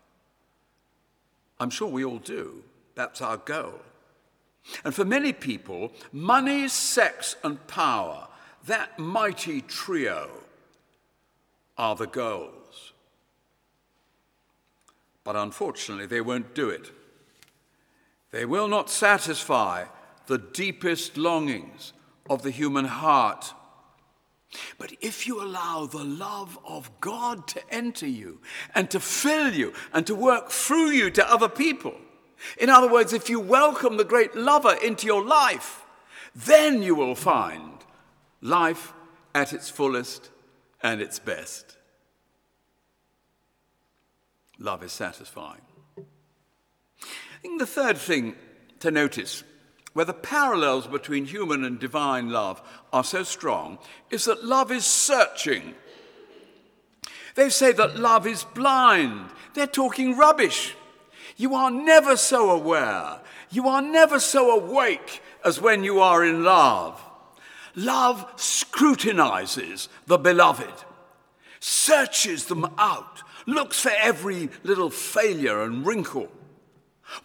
I'm 1.59 1.69
sure 1.69 1.89
we 1.89 2.05
all 2.05 2.17
do. 2.17 2.63
That's 2.95 3.21
our 3.21 3.37
goal. 3.37 3.79
And 4.85 4.93
for 4.93 5.05
many 5.05 5.33
people, 5.33 5.91
money, 6.11 6.67
sex, 6.67 7.35
and 7.43 7.65
power, 7.67 8.27
that 8.65 8.97
mighty 8.97 9.61
trio, 9.61 10.29
are 11.77 11.95
the 11.95 12.07
goals. 12.07 12.93
But 15.23 15.35
unfortunately, 15.35 16.05
they 16.05 16.21
won't 16.21 16.53
do 16.53 16.69
it. 16.69 16.91
They 18.31 18.45
will 18.45 18.67
not 18.67 18.89
satisfy 18.89 19.85
the 20.27 20.37
deepest 20.37 21.17
longings 21.17 21.93
of 22.29 22.43
the 22.43 22.51
human 22.51 22.85
heart. 22.85 23.53
But 24.77 24.93
if 25.01 25.25
you 25.27 25.41
allow 25.41 25.85
the 25.85 26.03
love 26.03 26.59
of 26.65 26.89
God 27.01 27.47
to 27.49 27.61
enter 27.73 28.07
you 28.07 28.39
and 28.75 28.89
to 28.91 28.99
fill 28.99 29.53
you 29.53 29.73
and 29.93 30.05
to 30.07 30.15
work 30.15 30.51
through 30.51 30.89
you 30.89 31.09
to 31.11 31.31
other 31.31 31.49
people, 31.49 31.95
in 32.57 32.69
other 32.69 32.91
words, 32.91 33.13
if 33.13 33.29
you 33.29 33.39
welcome 33.39 33.97
the 33.97 34.03
great 34.03 34.35
lover 34.35 34.75
into 34.83 35.05
your 35.05 35.23
life, 35.23 35.83
then 36.35 36.81
you 36.81 36.95
will 36.95 37.15
find 37.15 37.71
life 38.41 38.93
at 39.33 39.53
its 39.53 39.69
fullest 39.69 40.29
and 40.81 41.01
its 41.01 41.19
best. 41.19 41.77
Love 44.59 44.83
is 44.83 44.91
satisfying. 44.91 45.61
I 45.97 47.41
think 47.41 47.59
the 47.59 47.65
third 47.65 47.97
thing 47.97 48.35
to 48.79 48.91
notice, 48.91 49.43
where 49.93 50.05
the 50.05 50.13
parallels 50.13 50.87
between 50.87 51.25
human 51.25 51.63
and 51.63 51.79
divine 51.79 52.29
love 52.29 52.61
are 52.91 53.03
so 53.03 53.23
strong, 53.23 53.77
is 54.09 54.25
that 54.25 54.43
love 54.43 54.71
is 54.71 54.85
searching. 54.85 55.73
They 57.35 57.49
say 57.49 57.71
that 57.73 57.99
love 57.99 58.27
is 58.27 58.43
blind. 58.43 59.29
They're 59.53 59.67
talking 59.67 60.17
rubbish. 60.17 60.75
You 61.37 61.55
are 61.55 61.71
never 61.71 62.15
so 62.15 62.51
aware, 62.51 63.19
you 63.49 63.67
are 63.67 63.81
never 63.81 64.19
so 64.19 64.51
awake 64.51 65.21
as 65.43 65.59
when 65.59 65.83
you 65.83 65.99
are 65.99 66.23
in 66.23 66.43
love. 66.43 67.01
Love 67.75 68.31
scrutinizes 68.35 69.89
the 70.05 70.17
beloved, 70.17 70.85
searches 71.59 72.45
them 72.45 72.65
out, 72.77 73.23
looks 73.47 73.79
for 73.79 73.91
every 73.99 74.49
little 74.63 74.89
failure 74.89 75.63
and 75.63 75.85
wrinkle 75.85 76.29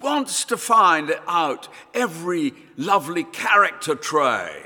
wants 0.00 0.44
to 0.46 0.56
find 0.56 1.14
out 1.26 1.68
every 1.94 2.54
lovely 2.76 3.24
character 3.24 3.94
trait, 3.94 4.64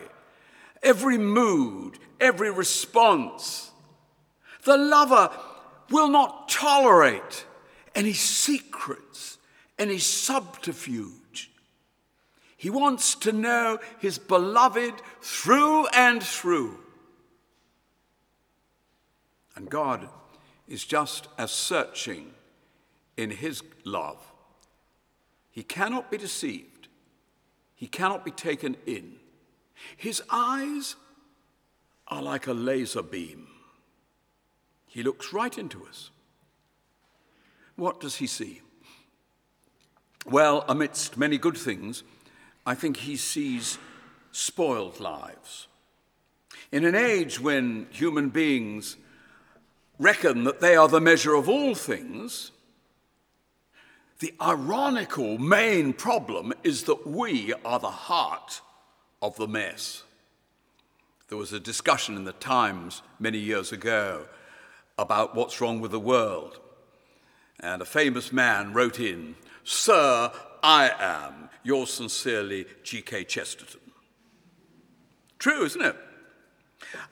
every 0.82 1.18
mood, 1.18 1.98
every 2.20 2.50
response. 2.50 3.70
The 4.64 4.76
lover 4.76 5.30
will 5.90 6.08
not 6.08 6.48
tolerate 6.48 7.46
any 7.94 8.12
secrets, 8.12 9.31
any 9.82 9.98
subterfuge. 9.98 11.50
He 12.56 12.70
wants 12.70 13.14
to 13.16 13.32
know 13.32 13.78
his 13.98 14.18
beloved 14.18 14.94
through 15.20 15.88
and 15.88 16.22
through. 16.22 16.78
And 19.56 19.68
God 19.68 20.08
is 20.68 20.84
just 20.84 21.28
as 21.36 21.50
searching 21.50 22.32
in 23.16 23.30
his 23.30 23.62
love 23.84 24.32
he 25.52 25.62
cannot 25.62 26.10
be 26.10 26.16
deceived. 26.16 26.88
He 27.74 27.86
cannot 27.86 28.24
be 28.24 28.30
taken 28.30 28.76
in. 28.86 29.16
His 29.96 30.22
eyes 30.30 30.96
are 32.08 32.22
like 32.22 32.46
a 32.46 32.54
laser 32.54 33.02
beam. 33.02 33.46
He 34.86 35.02
looks 35.02 35.32
right 35.32 35.56
into 35.56 35.84
us. 35.86 36.10
What 37.76 38.00
does 38.00 38.16
he 38.16 38.26
see? 38.26 38.62
Well, 40.24 40.64
amidst 40.68 41.16
many 41.16 41.36
good 41.36 41.56
things, 41.56 42.04
I 42.64 42.74
think 42.74 42.98
he 42.98 43.16
sees 43.16 43.78
spoiled 44.30 45.00
lives. 45.00 45.66
In 46.70 46.84
an 46.84 46.94
age 46.94 47.40
when 47.40 47.86
human 47.90 48.28
beings 48.28 48.96
reckon 49.98 50.44
that 50.44 50.60
they 50.60 50.76
are 50.76 50.88
the 50.88 51.00
measure 51.00 51.34
of 51.34 51.48
all 51.48 51.74
things, 51.74 52.52
the 54.20 54.32
ironical 54.40 55.38
main 55.38 55.92
problem 55.92 56.52
is 56.62 56.84
that 56.84 57.06
we 57.06 57.52
are 57.64 57.80
the 57.80 57.90
heart 57.90 58.60
of 59.20 59.36
the 59.36 59.48
mess. 59.48 60.04
There 61.28 61.38
was 61.38 61.52
a 61.52 61.58
discussion 61.58 62.16
in 62.16 62.24
the 62.24 62.32
Times 62.32 63.02
many 63.18 63.38
years 63.38 63.72
ago 63.72 64.26
about 64.96 65.34
what's 65.34 65.60
wrong 65.60 65.80
with 65.80 65.90
the 65.90 65.98
world. 65.98 66.60
And 67.58 67.82
a 67.82 67.86
famous 67.86 68.32
man 68.32 68.72
wrote 68.72 69.00
in, 69.00 69.34
Sir, 69.64 70.32
I 70.62 70.90
am 70.98 71.50
yours 71.62 71.92
sincerely, 71.92 72.66
G.K. 72.82 73.24
Chesterton. 73.24 73.80
True, 75.38 75.64
isn't 75.64 75.82
it? 75.82 75.96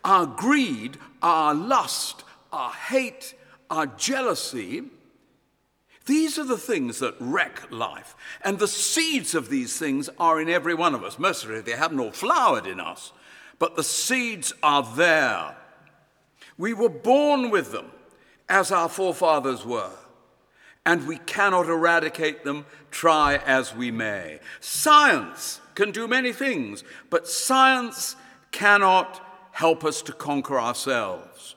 Our 0.05 0.27
greed, 0.27 0.99
our 1.23 1.55
lust, 1.55 2.25
our 2.53 2.73
hate, 2.73 3.35
our 3.71 3.87
jealousy 3.87 4.85
these 6.11 6.41
are 6.41 6.45
the 6.45 6.59
things 6.59 6.99
that 6.99 7.15
wreck 7.21 7.71
life. 7.71 8.17
And 8.43 8.59
the 8.59 8.67
seeds 8.67 9.33
of 9.33 9.49
these 9.49 9.79
things 9.79 10.11
are 10.19 10.41
in 10.41 10.49
every 10.49 10.75
one 10.75 10.93
of 10.93 11.05
us. 11.05 11.21
Mercifully, 11.21 11.61
they 11.61 11.77
haven't 11.77 12.01
all 12.01 12.11
flowered 12.11 12.67
in 12.67 12.81
us, 12.81 13.13
but 13.61 13.77
the 13.77 13.85
seeds 13.85 14.53
are 14.61 14.83
there. 14.83 15.57
We 16.59 16.75
were 16.75 16.89
born 16.89 17.51
with 17.51 17.71
them, 17.71 17.93
as 18.49 18.73
our 18.73 18.89
forefathers 18.89 19.65
were, 19.65 19.93
and 20.87 21.07
we 21.07 21.19
cannot 21.19 21.69
eradicate 21.69 22.45
them, 22.45 22.67
try 22.91 23.37
as 23.47 23.75
we 23.75 23.91
may. 23.91 24.41
Science 24.61 25.61
can 25.75 25.91
do 25.91 26.09
many 26.09 26.33
things, 26.33 26.85
but 27.11 27.29
science 27.29 28.17
cannot 28.51 29.25
help 29.53 29.85
us 29.85 30.03
to 30.03 30.13
conquer 30.13 30.59
ourselves. 30.59 31.55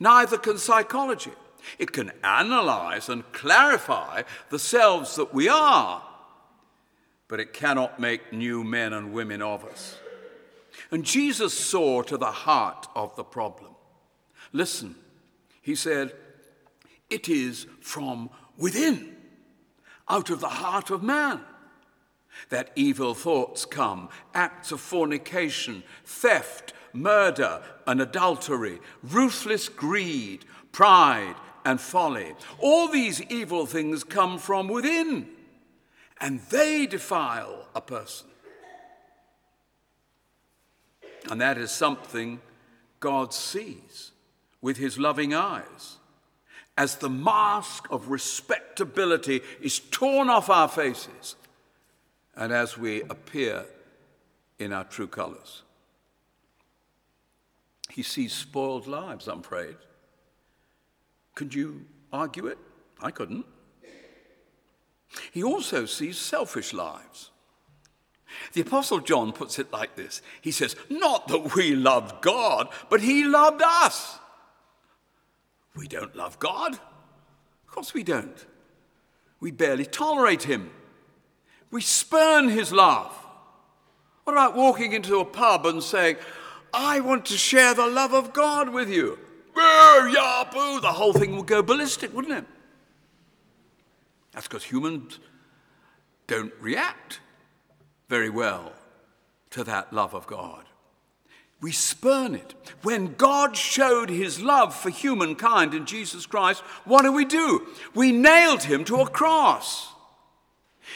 Neither 0.00 0.36
can 0.36 0.58
psychology. 0.58 1.32
It 1.78 1.92
can 1.92 2.12
analyze 2.22 3.08
and 3.08 3.30
clarify 3.32 4.22
the 4.50 4.58
selves 4.58 5.16
that 5.16 5.32
we 5.32 5.48
are, 5.48 6.02
but 7.28 7.40
it 7.40 7.52
cannot 7.52 7.98
make 7.98 8.32
new 8.32 8.62
men 8.64 8.92
and 8.92 9.12
women 9.12 9.40
of 9.40 9.64
us. 9.64 9.96
And 10.90 11.04
Jesus 11.04 11.54
saw 11.54 12.02
to 12.02 12.16
the 12.16 12.30
heart 12.30 12.86
of 12.94 13.16
the 13.16 13.24
problem. 13.24 13.70
Listen, 14.52 14.96
he 15.62 15.74
said, 15.74 16.12
it 17.14 17.28
is 17.28 17.66
from 17.80 18.28
within, 18.58 19.14
out 20.08 20.30
of 20.30 20.40
the 20.40 20.48
heart 20.48 20.90
of 20.90 21.02
man, 21.02 21.40
that 22.48 22.72
evil 22.74 23.14
thoughts 23.14 23.64
come 23.64 24.08
acts 24.34 24.72
of 24.72 24.80
fornication, 24.80 25.84
theft, 26.04 26.72
murder, 26.92 27.62
and 27.86 28.00
adultery, 28.00 28.80
ruthless 29.04 29.68
greed, 29.68 30.44
pride, 30.72 31.36
and 31.64 31.80
folly. 31.80 32.34
All 32.58 32.88
these 32.88 33.22
evil 33.22 33.64
things 33.64 34.02
come 34.02 34.36
from 34.38 34.66
within, 34.66 35.28
and 36.20 36.40
they 36.50 36.86
defile 36.86 37.68
a 37.76 37.80
person. 37.80 38.26
And 41.30 41.40
that 41.40 41.58
is 41.58 41.70
something 41.70 42.40
God 42.98 43.32
sees 43.32 44.10
with 44.60 44.78
his 44.78 44.98
loving 44.98 45.32
eyes 45.32 45.98
as 46.76 46.96
the 46.96 47.10
mask 47.10 47.86
of 47.90 48.08
respectability 48.08 49.40
is 49.60 49.78
torn 49.78 50.28
off 50.28 50.50
our 50.50 50.68
faces 50.68 51.36
and 52.36 52.52
as 52.52 52.76
we 52.76 53.02
appear 53.02 53.64
in 54.58 54.72
our 54.72 54.84
true 54.84 55.06
colors. 55.06 55.62
He 57.90 58.02
sees 58.02 58.32
spoiled 58.32 58.86
lives, 58.86 59.28
I'm 59.28 59.40
afraid. 59.40 59.76
Could 61.34 61.54
you 61.54 61.84
argue 62.12 62.46
it? 62.46 62.58
I 63.00 63.10
couldn't. 63.10 63.46
He 65.32 65.44
also 65.44 65.86
sees 65.86 66.18
selfish 66.18 66.72
lives. 66.72 67.30
The 68.52 68.62
Apostle 68.62 68.98
John 68.98 69.32
puts 69.32 69.60
it 69.60 69.72
like 69.72 69.94
this 69.94 70.22
He 70.40 70.50
says, 70.50 70.74
Not 70.88 71.28
that 71.28 71.54
we 71.54 71.76
loved 71.76 72.20
God, 72.20 72.68
but 72.90 73.00
He 73.00 73.24
loved 73.24 73.62
us. 73.62 74.18
We 75.76 75.88
don't 75.88 76.14
love 76.14 76.38
God. 76.38 76.74
Of 76.74 77.66
course, 77.66 77.94
we 77.94 78.02
don't. 78.02 78.46
We 79.40 79.50
barely 79.50 79.84
tolerate 79.84 80.44
Him. 80.44 80.70
We 81.70 81.80
spurn 81.80 82.48
His 82.48 82.72
love. 82.72 83.12
What 84.24 84.34
about 84.34 84.56
walking 84.56 84.92
into 84.92 85.18
a 85.18 85.24
pub 85.24 85.66
and 85.66 85.82
saying, 85.82 86.16
I 86.72 87.00
want 87.00 87.26
to 87.26 87.36
share 87.36 87.74
the 87.74 87.86
love 87.86 88.14
of 88.14 88.32
God 88.32 88.70
with 88.70 88.88
you? 88.88 89.18
Yeah, 89.56 90.44
boo! 90.52 90.80
The 90.80 90.92
whole 90.92 91.12
thing 91.12 91.36
would 91.36 91.46
go 91.46 91.62
ballistic, 91.62 92.14
wouldn't 92.14 92.34
it? 92.34 92.44
That's 94.32 94.48
because 94.48 94.64
humans 94.64 95.20
don't 96.26 96.52
react 96.60 97.20
very 98.08 98.30
well 98.30 98.72
to 99.50 99.62
that 99.64 99.92
love 99.92 100.14
of 100.14 100.26
God. 100.26 100.64
We 101.60 101.72
spurn 101.72 102.34
it. 102.34 102.54
When 102.82 103.14
God 103.14 103.56
showed 103.56 104.10
his 104.10 104.40
love 104.40 104.74
for 104.74 104.90
humankind 104.90 105.72
in 105.72 105.86
Jesus 105.86 106.26
Christ, 106.26 106.60
what 106.84 107.02
do 107.02 107.12
we 107.12 107.24
do? 107.24 107.66
We 107.94 108.12
nailed 108.12 108.64
him 108.64 108.84
to 108.84 108.96
a 108.96 109.08
cross. 109.08 109.92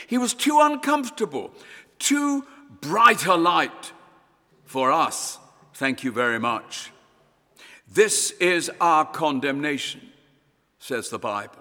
He 0.06 0.18
was 0.18 0.34
too 0.34 0.58
uncomfortable, 0.60 1.54
too 1.98 2.44
bright 2.80 3.24
a 3.26 3.34
light 3.34 3.92
for 4.64 4.92
us. 4.92 5.38
Thank 5.74 6.04
you 6.04 6.12
very 6.12 6.38
much. 6.38 6.90
This 7.90 8.32
is 8.32 8.70
our 8.80 9.06
condemnation, 9.06 10.02
says 10.78 11.08
the 11.08 11.18
Bible. 11.18 11.54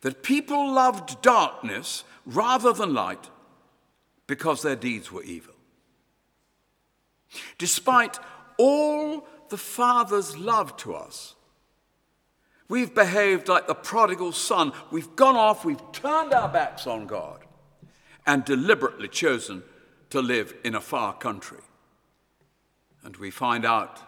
That 0.00 0.22
people 0.22 0.72
loved 0.72 1.20
darkness 1.20 2.04
rather 2.24 2.72
than 2.72 2.94
light 2.94 3.28
because 4.26 4.62
their 4.62 4.76
deeds 4.76 5.12
were 5.12 5.22
evil. 5.22 5.55
Despite 7.58 8.18
all 8.58 9.26
the 9.48 9.56
Father's 9.56 10.36
love 10.36 10.76
to 10.78 10.94
us, 10.94 11.34
we've 12.68 12.94
behaved 12.94 13.48
like 13.48 13.66
the 13.66 13.74
prodigal 13.74 14.32
son. 14.32 14.72
We've 14.90 15.14
gone 15.16 15.36
off, 15.36 15.64
we've 15.64 15.92
turned 15.92 16.32
our 16.32 16.48
backs 16.48 16.86
on 16.86 17.06
God, 17.06 17.44
and 18.26 18.44
deliberately 18.44 19.08
chosen 19.08 19.62
to 20.10 20.20
live 20.20 20.54
in 20.64 20.74
a 20.74 20.80
far 20.80 21.14
country. 21.14 21.60
And 23.02 23.16
we 23.16 23.30
find 23.30 23.64
out 23.64 24.00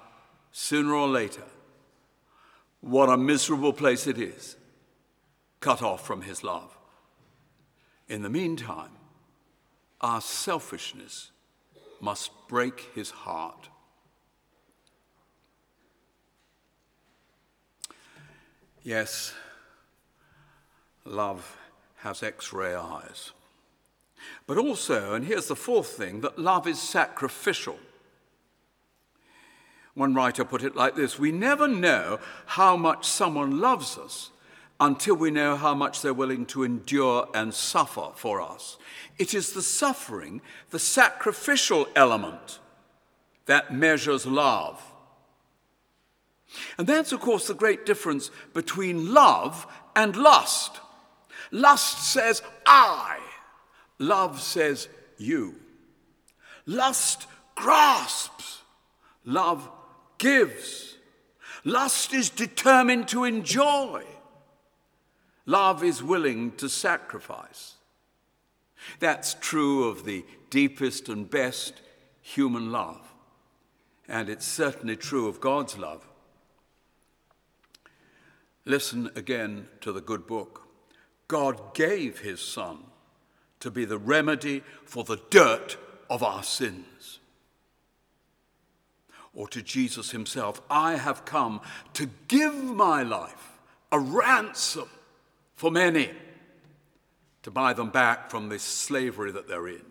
sooner 0.51 0.95
or 0.95 1.09
later 1.09 1.45
what 2.81 3.09
a 3.09 3.17
miserable 3.17 3.73
place 3.73 4.07
it 4.07 4.19
is, 4.19 4.57
cut 5.61 5.83
off 5.83 6.07
from 6.07 6.23
His 6.23 6.43
love. 6.45 6.77
In 8.09 8.23
the 8.23 8.31
meantime, 8.31 8.93
our 10.01 10.21
selfishness 10.21 11.33
must 12.01 12.31
break 12.49 12.91
his 12.95 13.11
heart. 13.11 13.69
Yes, 18.83 19.35
love 21.05 21.57
has 21.97 22.23
x 22.23 22.53
ray 22.53 22.75
eyes. 22.75 23.33
But 24.47 24.59
also, 24.59 25.15
and 25.15 25.25
here's 25.25 25.49
the 25.49 25.57
fourth 25.57 25.89
thing, 25.89 26.21
that 26.23 26.39
love 26.39 26.67
is 26.67 26.81
sacrificial. 26.81 27.79
One 29.95 30.15
writer 30.15 30.45
put 30.45 30.63
it 30.63 30.77
like 30.77 30.95
this 30.95 31.19
We 31.19 31.33
never 31.33 31.67
know 31.67 32.21
how 32.47 32.77
much 32.77 33.07
someone 33.07 33.61
loves 33.61 33.99
us 33.99 34.31
until 34.81 35.15
we 35.17 35.31
know 35.31 35.57
how 35.57 35.75
much 35.75 36.03
they're 36.03 36.15
willing 36.15 36.47
to 36.47 36.63
endure 36.63 37.29
and 37.35 37.53
suffer 37.53 38.09
for 38.15 38.41
us. 38.41 38.77
It 39.19 39.35
is 39.35 39.53
the 39.53 39.63
suffering, 39.63 40.41
the 40.71 40.79
sacrificial 40.79 41.89
element, 41.97 42.61
that 43.47 43.73
measures 43.73 44.27
love. 44.27 44.83
And 46.79 46.87
that's, 46.87 47.13
of 47.13 47.21
course, 47.21 47.47
the 47.47 47.55
great 47.55 47.85
difference 47.85 48.31
between 48.55 49.13
love 49.13 49.67
and 49.97 50.15
lust. 50.17 50.81
Lust 51.51 52.13
says, 52.13 52.43
I. 52.65 53.19
Love 53.99 54.41
says, 54.41 54.89
you. 55.17 55.57
Lust 56.67 57.27
grasps. 57.55 58.63
Love 59.25 59.69
gives. 60.19 60.97
Lust 61.65 62.15
is 62.15 62.31
determined 62.31 63.09
to 63.09 63.25
enjoy. 63.25 64.05
Love 65.49 65.83
is 65.83 66.03
willing 66.03 66.53
to 66.53 66.69
sacrifice. 66.69 67.77
That's 69.01 69.33
true 69.33 69.89
of 69.89 70.05
the 70.05 70.23
deepest 70.51 71.09
and 71.09 71.29
best 71.29 71.81
human 72.21 72.71
love. 72.71 73.01
And 74.07 74.29
it's 74.29 74.45
certainly 74.45 74.95
true 74.95 75.27
of 75.27 75.41
God's 75.41 75.79
love. 75.79 76.07
Listen 78.67 79.11
again 79.17 79.69
to 79.81 79.91
the 79.91 80.03
good 80.03 80.27
book. 80.27 80.69
God 81.29 81.73
gave 81.73 82.19
his 82.19 82.43
Son 82.43 82.81
to 83.61 83.71
be 83.71 83.87
the 83.87 83.97
remedy 83.97 84.63
for 84.85 85.03
the 85.03 85.21
dirt 85.31 85.79
of 86.11 86.23
our 86.23 86.43
sins. 86.43 87.21
Or 89.33 89.49
to 89.49 89.63
Jesus 89.63 90.11
himself, 90.11 90.61
I 90.69 90.97
have 90.97 91.25
come 91.25 91.63
to 91.95 92.11
give 92.29 92.55
my 92.55 93.03
life 93.03 93.59
a 93.91 93.99
ransom 93.99 94.91
for 95.59 95.73
many 95.73 96.09
to 97.43 97.51
buy 97.51 97.73
them 97.73 97.91
back 97.91 98.31
from 98.31 98.49
this 98.49 98.63
slavery 98.63 99.33
that 99.33 99.49
they're 99.49 99.67
in. 99.67 99.83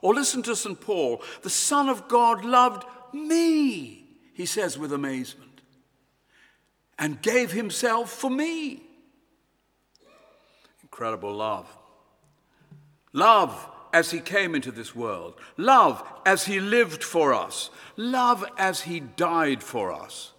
Or 0.00 0.14
listen 0.14 0.42
to 0.44 0.56
St. 0.56 0.80
Paul, 0.80 1.20
the 1.42 1.50
Son 1.50 1.90
of 1.90 2.08
God 2.08 2.42
loved 2.42 2.84
me, 3.12 4.06
he 4.32 4.46
says 4.46 4.78
with 4.78 4.94
amazement, 4.94 5.60
and 6.98 7.20
gave 7.20 7.52
himself 7.52 8.10
for 8.10 8.30
me. 8.30 8.82
Incredible 10.82 11.34
love. 11.34 11.68
Love 13.12 13.68
as 13.92 14.10
he 14.10 14.20
came 14.20 14.54
into 14.54 14.72
this 14.72 14.96
world, 14.96 15.34
love 15.58 16.02
as 16.24 16.46
he 16.46 16.60
lived 16.60 17.04
for 17.04 17.34
us, 17.34 17.68
love 17.98 18.42
as 18.56 18.80
he 18.80 19.00
died 19.00 19.62
for 19.62 19.92
us 19.92 20.32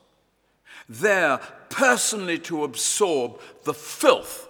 there 0.90 1.40
personally 1.70 2.40
to 2.40 2.64
absorb 2.64 3.40
the 3.64 3.74
filth 3.74 4.48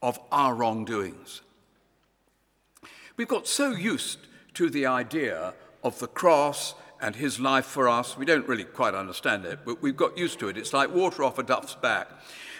of 0.00 0.18
our 0.30 0.54
wrongdoings. 0.54 1.42
We've 3.16 3.28
got 3.28 3.46
so 3.46 3.70
used 3.70 4.18
to 4.54 4.70
the 4.70 4.86
idea 4.86 5.54
of 5.82 5.98
the 5.98 6.08
cross 6.08 6.74
and 7.02 7.16
his 7.16 7.40
life 7.40 7.66
for 7.66 7.88
us, 7.88 8.16
we 8.16 8.24
don't 8.24 8.46
really 8.46 8.64
quite 8.64 8.94
understand 8.94 9.44
it, 9.44 9.58
but 9.64 9.82
we've 9.82 9.96
got 9.96 10.16
used 10.16 10.38
to 10.38 10.48
it. 10.48 10.56
It's 10.56 10.72
like 10.72 10.94
water 10.94 11.24
off 11.24 11.36
a 11.36 11.42
duck's 11.42 11.74
back. 11.74 12.08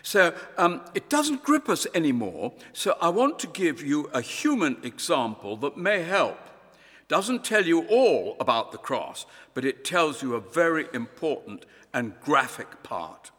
So 0.02 0.34
um, 0.58 0.80
it 0.94 1.08
doesn't 1.08 1.44
grip 1.44 1.68
us 1.68 1.86
anymore. 1.94 2.52
So 2.72 2.96
I 3.00 3.08
want 3.08 3.38
to 3.40 3.46
give 3.46 3.80
you 3.82 4.10
a 4.12 4.20
human 4.20 4.78
example 4.82 5.56
that 5.58 5.76
may 5.76 6.02
help. 6.02 6.38
Doesn't 7.06 7.44
tell 7.44 7.64
you 7.64 7.86
all 7.86 8.36
about 8.40 8.72
the 8.72 8.78
cross, 8.78 9.26
but 9.54 9.64
it 9.64 9.84
tells 9.84 10.22
you 10.22 10.34
a 10.34 10.40
very 10.40 10.86
important 10.92 11.64
and 11.94 12.18
graphic 12.20 12.82
part. 12.82 13.30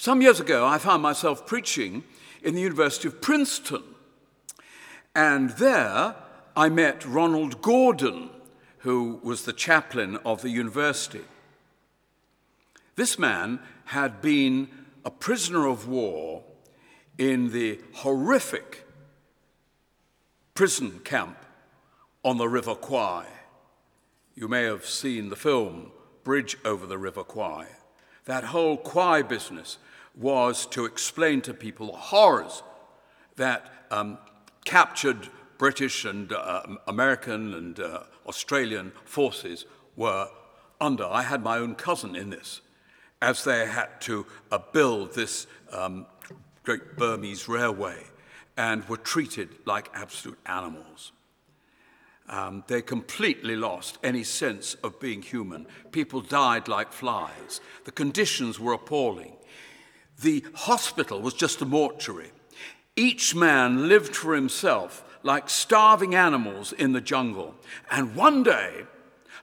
Some 0.00 0.22
years 0.22 0.40
ago, 0.40 0.66
I 0.66 0.78
found 0.78 1.02
myself 1.02 1.46
preaching 1.46 2.04
in 2.42 2.54
the 2.54 2.62
University 2.62 3.06
of 3.06 3.20
Princeton, 3.20 3.82
and 5.14 5.50
there 5.50 6.14
I 6.56 6.70
met 6.70 7.04
Ronald 7.04 7.60
Gordon, 7.60 8.30
who 8.78 9.20
was 9.22 9.44
the 9.44 9.52
chaplain 9.52 10.16
of 10.24 10.40
the 10.40 10.48
university. 10.48 11.20
This 12.96 13.18
man 13.18 13.60
had 13.84 14.22
been 14.22 14.70
a 15.04 15.10
prisoner 15.10 15.66
of 15.66 15.86
war 15.86 16.44
in 17.18 17.52
the 17.52 17.78
horrific 17.96 18.86
prison 20.54 21.00
camp 21.04 21.36
on 22.24 22.38
the 22.38 22.48
River 22.48 22.74
Kwai. 22.74 23.26
You 24.34 24.48
may 24.48 24.62
have 24.62 24.86
seen 24.86 25.28
the 25.28 25.36
film 25.36 25.92
Bridge 26.24 26.56
over 26.64 26.86
the 26.86 26.96
River 26.96 27.22
Kwai. 27.22 27.66
That 28.24 28.44
whole 28.44 28.78
Kwai 28.78 29.20
business 29.20 29.76
was 30.16 30.66
to 30.66 30.84
explain 30.84 31.40
to 31.42 31.54
people 31.54 31.86
the 31.86 31.98
horrors 31.98 32.62
that 33.36 33.66
um, 33.90 34.18
captured 34.64 35.28
British 35.58 36.04
and 36.04 36.32
uh, 36.32 36.62
American 36.86 37.54
and 37.54 37.80
uh, 37.80 38.02
Australian 38.26 38.92
forces 39.04 39.66
were 39.96 40.28
under. 40.80 41.04
I 41.04 41.22
had 41.22 41.42
my 41.42 41.58
own 41.58 41.74
cousin 41.74 42.16
in 42.16 42.30
this 42.30 42.60
as 43.22 43.44
they 43.44 43.66
had 43.66 44.00
to 44.00 44.26
uh, 44.50 44.58
build 44.72 45.14
this 45.14 45.46
um, 45.72 46.06
great 46.62 46.96
Burmese 46.96 47.48
railway 47.48 48.04
and 48.56 48.88
were 48.88 48.96
treated 48.96 49.48
like 49.66 49.90
absolute 49.94 50.38
animals. 50.46 51.12
Um, 52.28 52.62
they 52.68 52.80
completely 52.80 53.56
lost 53.56 53.98
any 54.04 54.22
sense 54.22 54.74
of 54.84 55.00
being 55.00 55.20
human. 55.20 55.66
People 55.90 56.20
died 56.20 56.68
like 56.68 56.92
flies. 56.92 57.60
The 57.84 57.90
conditions 57.90 58.60
were 58.60 58.72
appalling. 58.72 59.32
The 60.22 60.44
hospital 60.54 61.20
was 61.20 61.34
just 61.34 61.62
a 61.62 61.64
mortuary. 61.64 62.32
Each 62.96 63.34
man 63.34 63.88
lived 63.88 64.14
for 64.14 64.34
himself 64.34 65.04
like 65.22 65.48
starving 65.48 66.14
animals 66.14 66.72
in 66.72 66.92
the 66.92 67.00
jungle. 67.00 67.54
And 67.90 68.14
one 68.14 68.42
day, 68.42 68.84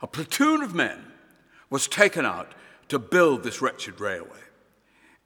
a 0.01 0.07
platoon 0.07 0.61
of 0.61 0.75
men 0.75 1.11
was 1.69 1.87
taken 1.87 2.25
out 2.25 2.53
to 2.89 2.99
build 2.99 3.43
this 3.43 3.61
wretched 3.61 3.99
railway. 3.99 4.39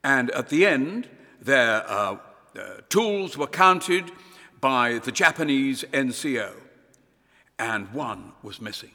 And 0.02 0.30
at 0.30 0.48
the 0.48 0.66
end, 0.66 1.08
their 1.40 1.88
uh, 1.88 2.16
uh, 2.58 2.60
tools 2.88 3.36
were 3.36 3.46
counted 3.46 4.10
by 4.60 4.98
the 4.98 5.12
Japanese 5.12 5.84
NCO, 5.92 6.52
and 7.58 7.92
one 7.92 8.32
was 8.42 8.60
missing. 8.60 8.92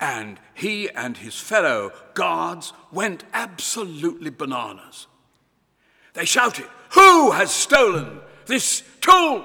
And 0.00 0.38
he 0.54 0.90
and 0.90 1.16
his 1.16 1.38
fellow 1.38 1.92
guards 2.14 2.72
went 2.92 3.24
absolutely 3.32 4.30
bananas. 4.30 5.06
They 6.14 6.24
shouted, 6.24 6.66
Who 6.90 7.32
has 7.32 7.52
stolen 7.52 8.20
this 8.46 8.82
tool? 9.00 9.44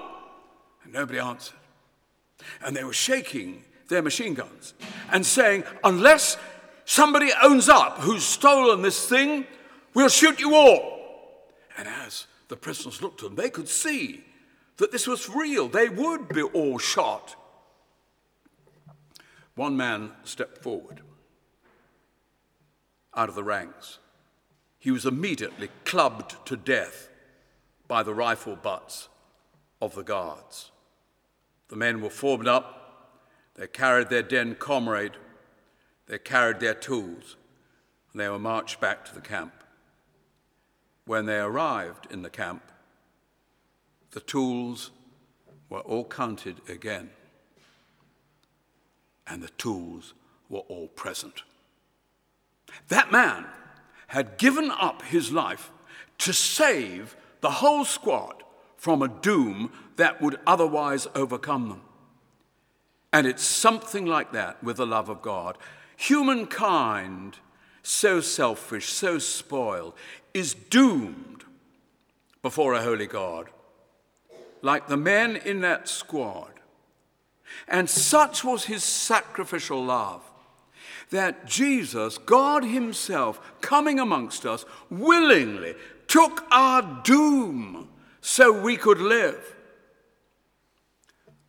And 0.83 0.93
nobody 0.93 1.19
answered. 1.19 1.55
And 2.63 2.75
they 2.75 2.83
were 2.83 2.93
shaking 2.93 3.63
their 3.89 4.01
machine 4.01 4.33
guns 4.33 4.73
and 5.11 5.25
saying, 5.25 5.63
Unless 5.83 6.37
somebody 6.85 7.31
owns 7.43 7.69
up 7.69 7.99
who's 7.99 8.23
stolen 8.23 8.81
this 8.81 9.07
thing, 9.07 9.45
we'll 9.93 10.09
shoot 10.09 10.39
you 10.39 10.55
all. 10.55 10.99
And 11.77 11.87
as 11.87 12.27
the 12.47 12.55
prisoners 12.55 13.01
looked 13.01 13.23
at 13.23 13.29
them, 13.29 13.35
they 13.35 13.49
could 13.49 13.67
see 13.67 14.23
that 14.77 14.91
this 14.91 15.07
was 15.07 15.29
real. 15.29 15.67
They 15.67 15.89
would 15.89 16.29
be 16.29 16.41
all 16.41 16.77
shot. 16.77 17.35
One 19.59 19.75
man 19.75 20.13
stepped 20.23 20.59
forward 20.59 21.01
out 23.13 23.27
of 23.27 23.35
the 23.35 23.43
ranks. 23.43 23.99
He 24.77 24.89
was 24.89 25.05
immediately 25.05 25.67
clubbed 25.83 26.45
to 26.45 26.55
death 26.55 27.09
by 27.85 28.03
the 28.03 28.13
rifle 28.13 28.55
butts 28.55 29.09
of 29.81 29.95
the 29.95 30.01
guards. 30.01 30.71
The 31.67 31.75
men 31.75 31.99
were 31.99 32.09
formed 32.09 32.47
up, 32.47 33.19
they 33.55 33.67
carried 33.67 34.09
their 34.09 34.23
den 34.23 34.55
comrade, 34.55 35.17
they 36.07 36.19
carried 36.19 36.61
their 36.61 36.73
tools, 36.73 37.35
and 38.13 38.21
they 38.21 38.29
were 38.29 38.39
marched 38.39 38.79
back 38.79 39.03
to 39.07 39.13
the 39.13 39.19
camp. 39.19 39.51
When 41.03 41.25
they 41.25 41.39
arrived 41.39 42.07
in 42.09 42.21
the 42.21 42.29
camp, 42.29 42.63
the 44.11 44.21
tools 44.21 44.91
were 45.67 45.81
all 45.81 46.05
counted 46.05 46.61
again, 46.69 47.09
and 49.29 49.41
the 49.41 49.49
tools 49.49 50.13
were 50.49 50.59
all 50.67 50.87
present. 50.87 51.43
That 52.87 53.11
man 53.11 53.45
had 54.07 54.37
given 54.37 54.71
up 54.71 55.03
his 55.03 55.31
life 55.31 55.71
to 56.19 56.33
save 56.33 57.15
the 57.41 57.51
whole 57.51 57.85
squad 57.85 58.43
from 58.75 59.01
a 59.01 59.07
doom 59.07 59.71
that 59.97 60.21
would 60.21 60.39
otherwise 60.47 61.07
overcome 61.15 61.69
them. 61.69 61.81
And 63.11 63.27
it's 63.27 63.43
something 63.43 64.05
like 64.05 64.31
that 64.33 64.63
with 64.63 64.77
the 64.77 64.85
love 64.85 65.09
of 65.09 65.21
God. 65.21 65.57
Humankind, 65.97 67.37
so 67.83 68.21
selfish, 68.21 68.89
so 68.89 69.19
spoiled, 69.19 69.93
is 70.33 70.53
doomed 70.53 71.43
before 72.41 72.73
a 72.73 72.81
holy 72.81 73.07
God, 73.07 73.49
like 74.61 74.87
the 74.87 74.97
men 74.97 75.35
in 75.35 75.61
that 75.61 75.87
squad. 75.87 76.58
And 77.67 77.89
such 77.89 78.43
was 78.43 78.65
his 78.65 78.83
sacrificial 78.83 79.83
love 79.83 80.21
that 81.09 81.45
Jesus, 81.45 82.17
God 82.17 82.63
Himself, 82.63 83.41
coming 83.61 83.99
amongst 83.99 84.45
us, 84.45 84.65
willingly 84.89 85.75
took 86.07 86.43
our 86.51 87.01
doom 87.03 87.89
so 88.21 88.51
we 88.51 88.77
could 88.77 88.99
live. 88.99 89.55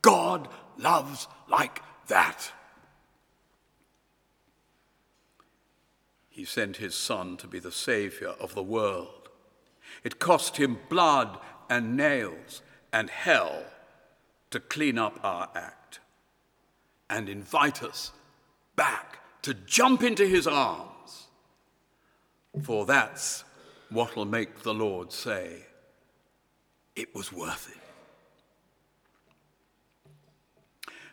God 0.03 0.49
loves 0.79 1.29
like 1.49 1.83
that. 2.09 2.53
He 6.29 6.45
sent 6.45 6.79
his 6.79 6.95
Son 6.95 7.37
to 7.39 7.47
be 7.47 7.59
the 7.59 7.73
Savior 7.73 8.35
of 8.41 8.55
the 8.55 8.63
world. 8.63 9.29
It 10.05 10.19
cost 10.19 10.57
him 10.57 10.79
blood 10.89 11.39
and 11.69 11.97
nails 11.97 12.63
and 12.93 13.11
hell 13.11 13.63
to 14.51 14.61
clean 14.61 14.99
up 14.99 15.19
our 15.23 15.49
act 15.55 16.01
and 17.09 17.29
invite 17.29 17.83
us 17.83 18.13
back 18.77 19.19
to 19.43 19.55
jump 19.55 20.03
into 20.03 20.27
his 20.27 20.47
arms. 20.47 21.29
For 22.63 22.85
that's 22.85 23.45
what 23.91 24.17
will 24.17 24.25
make 24.25 24.63
the 24.63 24.75
Lord 24.75 25.13
say, 25.13 25.67
It 26.97 27.15
was 27.15 27.33
worth 27.33 27.71
it. 27.71 27.81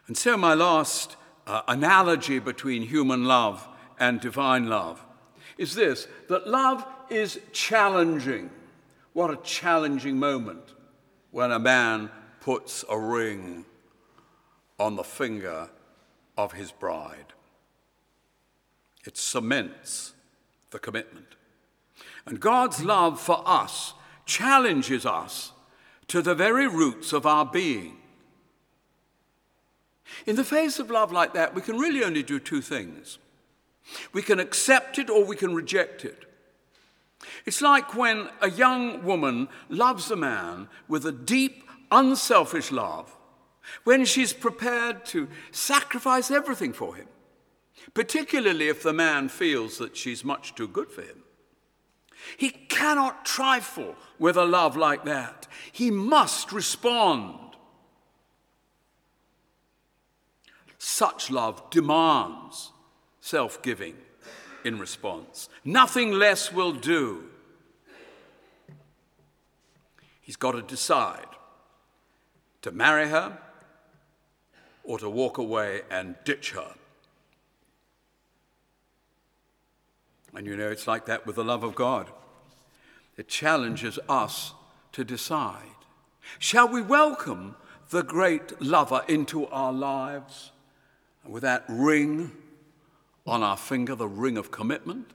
And 0.08 0.18
so, 0.18 0.38
my 0.38 0.54
last 0.54 1.16
uh, 1.46 1.62
analogy 1.68 2.40
between 2.40 2.82
human 2.84 3.26
love 3.26 3.68
and 4.00 4.20
divine 4.20 4.68
love 4.68 5.04
is 5.58 5.76
this 5.76 6.08
that 6.30 6.48
love 6.48 6.86
is 7.10 7.40
challenging. 7.52 8.50
What 9.14 9.32
a 9.32 9.38
challenging 9.38 10.18
moment 10.18 10.74
when 11.32 11.52
a 11.52 11.60
man 11.60 12.10
puts 12.48 12.86
a 12.90 12.98
ring 12.98 13.66
on 14.80 14.96
the 14.96 15.04
finger 15.04 15.70
of 16.38 16.54
his 16.54 16.72
bride. 16.72 17.34
It 19.06 19.18
cements 19.18 20.14
the 20.72 20.80
commitment. 20.80 21.36
And 22.26 22.40
God's 22.40 22.86
love 22.86 23.20
for 23.20 23.44
us 23.46 23.96
challenges 24.26 25.06
us 25.06 25.52
to 26.08 26.22
the 26.22 26.36
very 26.36 26.70
roots 26.70 27.12
of 27.12 27.26
our 27.26 27.46
being. 27.46 27.98
In 30.26 30.38
the 30.38 30.46
face 30.46 30.80
of 30.80 30.90
love 30.90 31.12
like 31.12 31.34
that, 31.34 31.54
we 31.54 31.62
can 31.62 31.78
really 31.78 32.02
only 32.02 32.24
do 32.24 32.40
two 32.40 32.62
things 32.62 33.18
we 34.14 34.22
can 34.22 34.40
accept 34.40 34.98
it 34.98 35.10
or 35.10 35.26
we 35.26 35.36
can 35.36 35.54
reject 35.54 36.06
it. 36.06 36.24
It's 37.46 37.62
like 37.62 37.94
when 37.94 38.30
a 38.42 38.50
young 38.50 39.04
woman 39.04 39.50
loves 39.68 40.12
a 40.12 40.16
man 40.16 40.70
with 40.88 41.06
a 41.06 41.12
deep, 41.12 41.67
unselfish 41.92 42.72
love, 42.72 43.16
when 43.84 44.06
she's 44.06 44.34
prepared 44.34 45.06
to 45.06 45.28
sacrifice 45.52 46.32
everything 46.32 46.74
for 46.74 46.96
him, 46.96 47.08
particularly 47.94 48.70
if 48.70 48.84
the 48.84 48.94
man 48.94 49.30
feels 49.30 49.78
that 49.78 49.98
she's 49.98 50.24
much 50.24 50.56
too 50.56 50.68
good 50.68 50.92
for 50.92 51.02
him. 51.02 51.24
He 52.36 52.50
cannot 52.50 53.26
trifle 53.26 53.96
with 54.20 54.36
a 54.38 54.46
love 54.46 54.76
like 54.76 55.06
that. 55.06 55.48
He 55.72 55.92
must 55.92 56.52
respond. 56.52 57.36
Such 60.78 61.30
love 61.30 61.70
demands 61.70 62.72
self 63.22 63.62
giving 63.62 63.96
in 64.64 64.80
response. 64.80 65.50
Nothing 65.64 66.12
less 66.12 66.52
will 66.52 66.74
do. 66.74 67.26
He's 70.22 70.36
got 70.36 70.52
to 70.54 70.62
decide 70.62 71.27
to 72.68 72.74
marry 72.74 73.08
her 73.08 73.38
or 74.84 75.00
to 75.00 75.10
walk 75.10 75.38
away 75.38 75.84
and 75.90 76.16
ditch 76.26 76.52
her. 76.52 76.76
And 80.36 80.46
you 80.46 80.58
know, 80.58 80.70
it's 80.70 80.86
like 80.86 81.06
that 81.06 81.26
with 81.26 81.38
the 81.38 81.46
love 81.46 81.64
of 81.64 81.76
God. 81.76 82.12
It 83.16 83.30
challenges 83.30 83.98
us 84.10 84.54
to 84.92 85.06
decide. 85.06 85.78
Shall 86.40 86.68
we 86.68 86.82
welcome 86.82 87.56
the 87.90 88.04
great 88.04 88.62
lover 88.62 89.02
into 89.08 89.48
our 89.48 89.72
lives 89.72 90.52
with 91.26 91.44
that 91.44 91.64
ring 91.70 92.34
on 93.26 93.44
our 93.44 93.56
finger, 93.56 93.96
the 93.96 94.10
ring 94.10 94.38
of 94.38 94.52
commitment? 94.52 95.12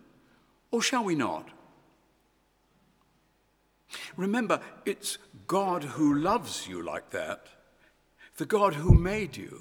Or 0.71 0.81
shall 0.81 1.05
we 1.05 1.15
not? 1.15 1.51
Remember, 4.17 4.59
it's 4.87 5.19
God 5.53 5.85
who 5.85 6.15
loves 6.15 6.67
you 6.67 6.83
like 6.83 7.11
that, 7.11 7.47
the 8.39 8.47
God 8.47 8.73
who 8.73 8.95
made 8.95 9.37
you, 9.37 9.61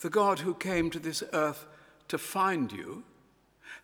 the 0.00 0.08
God 0.08 0.38
who 0.38 0.54
came 0.54 0.88
to 0.88 0.98
this 0.98 1.22
earth 1.34 1.66
to 2.08 2.16
find 2.16 2.72
you, 2.72 3.04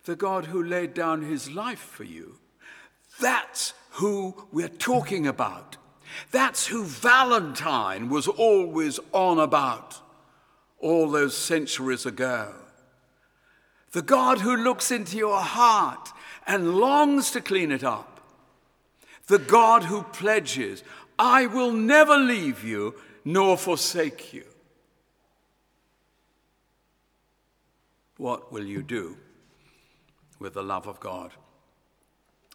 the 0.05 0.15
God 0.15 0.45
who 0.45 0.63
laid 0.63 0.95
down 0.95 1.21
his 1.21 1.51
life 1.51 1.77
for 1.77 2.05
you. 2.05 2.39
That's 3.19 3.75
who 3.91 4.47
we're 4.51 4.67
talking 4.67 5.27
about. 5.27 5.77
That's 6.31 6.65
who 6.65 6.85
Valentine 6.85 8.09
was 8.09 8.27
always 8.27 8.99
on 9.11 9.37
about 9.37 10.01
all 10.79 11.11
those 11.11 11.37
centuries 11.37 12.07
ago. 12.07 12.51
The 13.91 14.01
God 14.01 14.39
who 14.39 14.57
looks 14.57 14.89
into 14.89 15.17
your 15.17 15.39
heart 15.39 16.09
and 16.47 16.77
longs 16.77 17.29
to 17.29 17.41
clean 17.41 17.71
it 17.71 17.83
up. 17.83 18.07
The 19.27 19.39
God 19.39 19.83
who 19.83 20.01
pledges, 20.03 20.83
I 21.21 21.45
will 21.45 21.71
never 21.71 22.17
leave 22.17 22.63
you 22.63 22.95
nor 23.23 23.55
forsake 23.55 24.33
you. 24.33 24.43
What 28.17 28.51
will 28.51 28.65
you 28.65 28.81
do 28.81 29.17
with 30.39 30.55
the 30.55 30.63
love 30.63 30.87
of 30.87 30.99
God? 30.99 31.31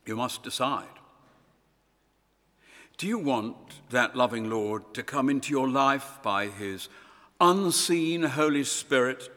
You 0.05 0.17
must 0.17 0.43
decide. 0.43 0.89
Do 2.99 3.07
you 3.07 3.19
want 3.19 3.57
that 3.91 4.17
loving 4.17 4.51
Lord 4.51 4.95
to 4.95 5.05
come 5.05 5.31
into 5.31 5.53
your 5.53 5.69
life 5.69 6.19
by 6.25 6.49
his 6.49 6.89
unseen 7.41 8.25
Holy 8.25 8.65
Spirit 8.65 9.31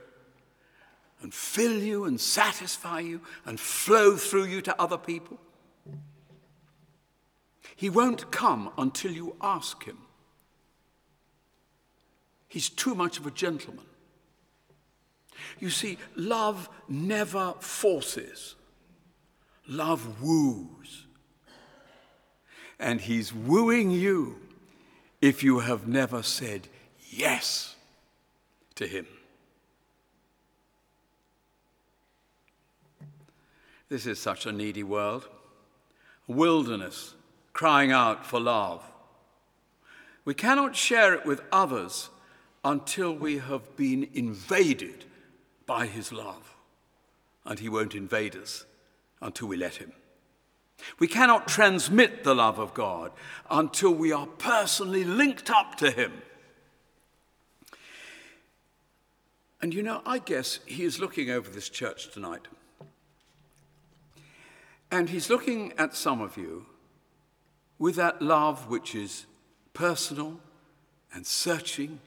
and 1.22 1.32
fill 1.32 1.84
you 1.84 2.06
and 2.06 2.20
satisfy 2.20 3.02
you 3.02 3.22
and 3.46 3.60
flow 3.60 4.16
through 4.16 4.46
you 4.46 4.62
to 4.64 4.82
other 4.82 4.98
people? 4.98 5.38
He 7.80 7.90
won't 7.90 8.30
come 8.30 8.72
until 8.78 9.14
you 9.14 9.38
ask 9.40 9.86
him. 9.86 10.00
He's 12.50 12.68
too 12.68 12.94
much 12.94 13.20
of 13.20 13.26
a 13.26 13.32
gentleman. 13.32 13.86
You 15.62 15.70
see, 15.70 15.98
love 16.14 16.68
never 16.90 17.54
forces, 17.62 18.56
love 19.66 20.22
woos. 20.22 21.06
And 22.78 23.00
he's 23.00 23.34
wooing 23.34 23.92
you 23.92 24.42
if 25.22 25.42
you 25.42 25.60
have 25.60 25.88
never 25.88 26.22
said 26.22 26.68
yes 27.10 27.78
to 28.76 28.88
him. 28.88 29.08
This 33.88 34.06
is 34.06 34.20
such 34.20 34.46
a 34.46 34.52
needy 34.52 34.84
world, 34.84 35.30
a 36.28 36.34
wilderness 36.34 37.14
crying 37.54 37.92
out 37.92 38.26
for 38.26 38.40
love. 38.40 38.84
We 40.26 40.34
cannot 40.34 40.76
share 40.76 41.14
it 41.14 41.26
with 41.26 41.42
others 41.52 42.10
until 42.64 43.14
we 43.14 43.38
have 43.38 43.76
been 43.76 44.08
invaded 44.14 45.06
by 45.66 45.86
his 45.86 46.12
love. 46.12 46.56
And 47.46 47.60
he 47.60 47.70
won't 47.70 47.96
invade 47.96 48.36
us 48.36 48.66
until 49.22 49.48
we 49.48 49.58
let 49.58 49.76
him. 49.76 49.94
We 50.98 51.08
cannot 51.08 51.48
transmit 51.48 52.24
the 52.24 52.36
love 52.36 52.60
of 52.60 52.74
God 52.74 53.12
until 53.50 53.92
we 53.92 54.12
are 54.12 54.28
personally 54.28 55.04
linked 55.04 55.50
up 55.50 55.76
to 55.76 55.92
him. 55.92 56.22
And 59.62 59.74
you 59.74 59.84
know, 59.84 60.02
I 60.06 60.20
guess 60.20 60.60
he 60.66 60.84
is 60.84 61.00
looking 61.00 61.30
over 61.30 61.50
this 61.50 61.70
church 61.70 62.12
tonight. 62.12 62.48
And 64.92 65.10
he's 65.10 65.30
looking 65.30 65.74
at 65.78 65.96
some 65.96 66.22
of 66.22 66.38
you 66.38 66.66
with 67.80 67.96
that 67.96 68.22
love 68.22 68.70
which 68.70 68.94
is 68.94 69.26
personal 69.74 70.40
and 71.14 71.26
searching 71.26 72.00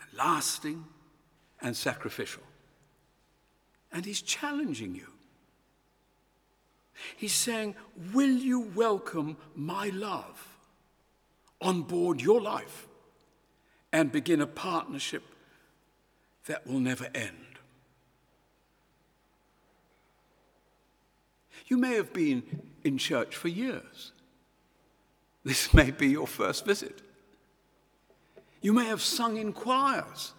and 0.00 0.18
lasting 0.18 0.84
and 1.60 1.76
sacrificial. 1.76 2.42
And 3.92 4.04
he's 4.04 4.22
challenging 4.22 4.94
you. 4.94 5.06
He's 7.16 7.34
saying, 7.34 7.76
Will 8.14 8.30
you 8.30 8.60
welcome 8.74 9.36
my 9.54 9.90
love 9.90 10.56
on 11.60 11.82
board 11.82 12.20
your 12.22 12.40
life 12.40 12.88
and 13.92 14.10
begin 14.10 14.40
a 14.40 14.46
partnership 14.46 15.22
that 16.46 16.66
will 16.66 16.80
never 16.80 17.08
end? 17.14 17.36
You 21.66 21.76
may 21.76 21.94
have 21.94 22.12
been 22.12 22.62
in 22.84 22.96
church 22.96 23.36
for 23.36 23.48
years. 23.48 24.12
This 25.46 25.72
may 25.80 25.92
be 25.92 26.08
your 26.08 26.26
first 26.26 26.66
visit. 26.66 27.00
You 28.60 28.72
may 28.72 28.86
have 28.86 29.00
sung 29.00 29.36
in 29.36 29.52
choirs. 29.52 30.32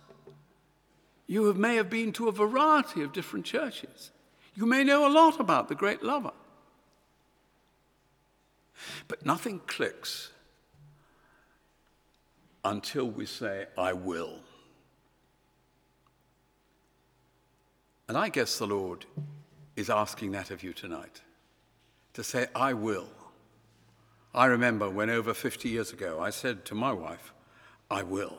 You 1.27 1.53
may 1.53 1.77
have 1.77 1.89
been 1.89 2.11
to 2.13 2.27
a 2.27 2.31
variety 2.31 3.01
of 3.01 3.13
different 3.13 3.45
churches. 3.45 4.11
You 4.53 4.65
may 4.65 4.83
know 4.83 5.07
a 5.07 5.11
lot 5.11 5.39
about 5.39 5.69
the 5.69 5.75
great 5.75 6.03
lover. 6.03 6.33
But 9.07 9.25
nothing 9.25 9.61
clicks 9.65 10.31
until 12.65 13.05
we 13.05 13.25
say, 13.25 13.67
I 13.77 13.93
will. 13.93 14.39
And 18.09 18.17
I 18.17 18.27
guess 18.27 18.57
the 18.57 18.67
Lord 18.67 19.05
is 19.77 19.89
asking 19.89 20.33
that 20.33 20.51
of 20.51 20.63
you 20.63 20.73
tonight 20.73 21.21
to 22.13 22.23
say, 22.23 22.47
I 22.53 22.73
will. 22.73 23.07
I 24.37 24.45
remember 24.45 24.87
when 24.87 25.09
over 25.09 25.33
50 25.33 25.67
years 25.67 25.91
ago 25.91 26.19
I 26.21 26.29
said 26.29 26.63
to 26.65 26.75
my 26.75 26.93
wife, 26.93 27.33
I 27.89 28.03
will. 28.03 28.37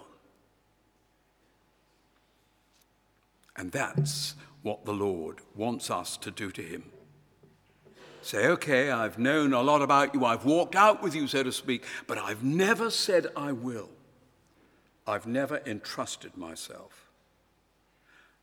And 3.56 3.72
that's 3.72 4.37
what 4.62 4.84
the 4.84 4.92
Lord 4.92 5.40
wants 5.56 5.90
us 5.90 6.16
to 6.18 6.30
do 6.30 6.52
to 6.52 6.62
Him. 6.62 6.84
Say, 8.22 8.46
okay, 8.46 8.92
I've 8.92 9.18
known 9.18 9.52
a 9.52 9.61
lot 9.61 9.82
about 9.82 10.14
you, 10.14 10.24
I've 10.24 10.44
walked 10.44 10.76
out 10.76 11.02
with 11.02 11.16
you, 11.16 11.26
so 11.26 11.42
to 11.42 11.50
speak, 11.50 11.84
but 12.06 12.16
I've 12.16 12.44
never 12.44 12.90
said 12.90 13.26
I 13.34 13.50
will. 13.50 13.88
I've 15.04 15.26
never 15.26 15.61
entrusted 15.66 16.37
myself. 16.37 17.08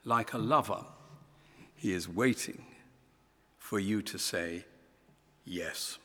Like 0.03 0.33
a 0.33 0.37
lover, 0.37 0.83
He 1.73 1.93
is 1.93 2.09
waiting 2.09 2.65
for 3.57 3.79
you 3.79 4.01
to 4.01 4.19
say 4.19 4.65
yes. 5.45 5.99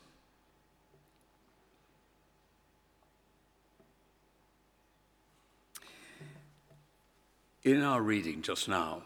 In 7.62 7.82
our 7.82 8.00
reading 8.00 8.40
just 8.40 8.68
now, 8.70 9.02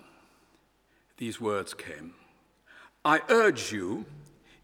these 1.17 1.41
words 1.41 1.75
came 1.75 2.15
I 3.05 3.21
urge 3.29 3.73
you, 3.73 4.05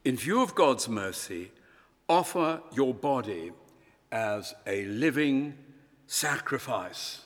in 0.05 0.17
view 0.17 0.43
of 0.43 0.55
God's 0.55 0.89
mercy, 0.89 1.51
offer 2.09 2.61
your 2.73 2.95
body 2.95 3.51
as 4.13 4.55
a 4.65 4.85
living 4.85 5.55
sacrifice. 6.07 7.23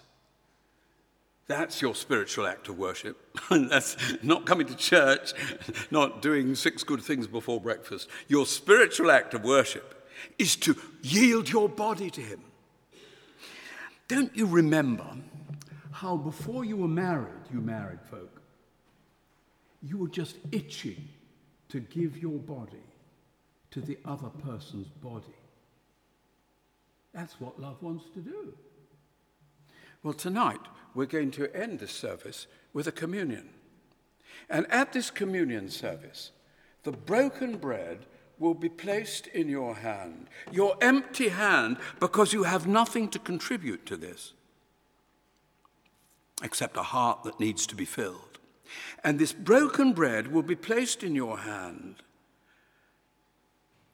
That's 1.46 1.82
your 1.82 1.94
spiritual 1.94 2.46
act 2.46 2.70
of 2.70 2.78
worship. 2.78 3.18
That's 3.50 3.96
not 4.22 4.46
coming 4.46 4.66
to 4.66 4.74
church, 4.74 5.34
not 5.90 6.22
doing 6.22 6.54
six 6.54 6.82
good 6.82 7.02
things 7.02 7.26
before 7.26 7.60
breakfast. 7.60 8.08
Your 8.26 8.46
spiritual 8.46 9.10
act 9.10 9.34
of 9.34 9.44
worship 9.44 10.08
is 10.38 10.56
to 10.56 10.74
yield 11.02 11.50
your 11.50 11.68
body 11.68 12.08
to 12.08 12.22
Him. 12.22 12.40
Don't 14.08 14.34
you 14.34 14.46
remember 14.46 15.04
how 15.94 16.16
before 16.16 16.64
you 16.64 16.76
were 16.76 16.88
married, 16.88 17.44
you 17.52 17.60
married 17.60 18.00
folk, 18.10 18.42
you 19.80 19.96
were 19.96 20.08
just 20.08 20.34
itching 20.50 21.08
to 21.68 21.78
give 21.78 22.18
your 22.18 22.36
body 22.40 22.82
to 23.70 23.80
the 23.80 23.96
other 24.04 24.28
person's 24.44 24.88
body. 24.88 25.38
That's 27.12 27.40
what 27.40 27.60
love 27.60 27.80
wants 27.80 28.06
to 28.14 28.18
do. 28.18 28.54
Well, 30.02 30.14
tonight 30.14 30.58
we're 30.96 31.06
going 31.06 31.30
to 31.32 31.56
end 31.56 31.78
this 31.78 31.92
service 31.92 32.48
with 32.72 32.88
a 32.88 32.92
communion. 32.92 33.50
And 34.50 34.66
at 34.72 34.92
this 34.92 35.12
communion 35.12 35.70
service, 35.70 36.32
the 36.82 36.90
broken 36.90 37.56
bread 37.56 38.00
will 38.40 38.54
be 38.54 38.68
placed 38.68 39.28
in 39.28 39.48
your 39.48 39.76
hand, 39.76 40.26
your 40.50 40.76
empty 40.80 41.28
hand, 41.28 41.76
because 42.00 42.32
you 42.32 42.42
have 42.42 42.66
nothing 42.66 43.08
to 43.10 43.20
contribute 43.20 43.86
to 43.86 43.96
this 43.96 44.32
except 46.42 46.76
a 46.76 46.82
heart 46.82 47.22
that 47.24 47.40
needs 47.40 47.66
to 47.66 47.74
be 47.74 47.84
filled. 47.84 48.38
And 49.02 49.18
this 49.18 49.32
broken 49.32 49.92
bread 49.92 50.32
will 50.32 50.42
be 50.42 50.56
placed 50.56 51.02
in 51.02 51.14
your 51.14 51.38
hand, 51.38 51.96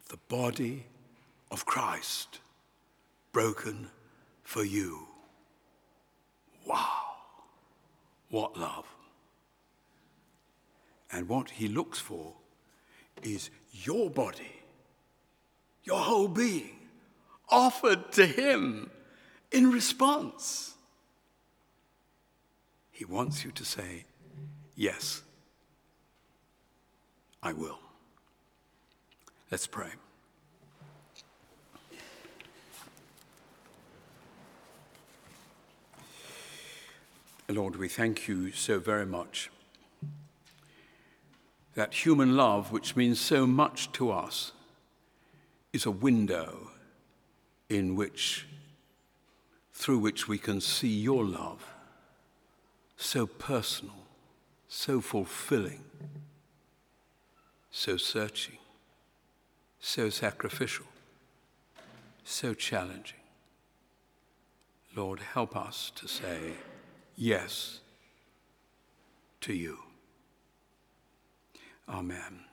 the 0.09 0.19
body 0.29 0.87
of 1.51 1.67
Christ, 1.67 2.39
broken 3.33 3.91
for 4.43 4.65
you. 4.65 5.07
Wow, 6.67 7.17
what 8.31 8.57
love? 8.57 8.87
And 11.13 11.29
what 11.29 11.51
he 11.51 11.69
looks 11.69 11.99
for 11.99 12.35
is 13.23 13.51
your 13.73 14.09
body, 14.09 14.63
your 15.85 15.99
whole 15.99 16.29
being, 16.29 16.77
offered 17.49 18.13
to 18.13 18.25
him 18.27 18.91
in 19.51 19.71
response. 19.73 20.75
He 23.01 23.07
wants 23.07 23.47
you 23.47 23.51
to 23.53 23.65
say, 23.65 24.05
Yes, 24.77 25.23
I 27.43 27.55
will. 27.55 27.79
Let's 29.51 29.67
pray. 29.67 29.89
Lord, 37.49 37.77
we 37.77 37.89
thank 37.89 38.29
you 38.29 38.53
so 38.53 38.79
very 38.79 39.07
much 39.07 39.51
that 41.75 42.05
human 42.05 42.37
love, 42.37 42.71
which 42.71 42.97
means 42.97 43.19
so 43.19 43.47
much 43.47 43.91
to 43.93 44.11
us, 44.11 44.53
is 45.73 45.87
a 45.87 45.91
window 45.91 46.71
in 47.71 47.97
which, 47.97 48.47
through 49.73 50.01
which 50.01 50.29
we 50.29 50.37
can 50.37 50.61
see 50.61 51.01
your 51.01 51.25
love, 51.25 51.65
so 53.01 53.27
personal, 53.27 53.95
so 54.69 55.01
fulfilling, 55.01 55.83
so 57.71 57.97
searching, 57.97 58.59
so 59.81 60.11
sacrificial, 60.11 60.85
so 62.25 62.53
challenging. 62.53 63.17
Lord, 64.95 65.21
help 65.21 65.57
us 65.57 65.91
to 65.97 66.07
say 66.07 66.53
yes 67.17 67.81
to 69.41 69.55
you. 69.55 69.79
Amen. 71.89 72.50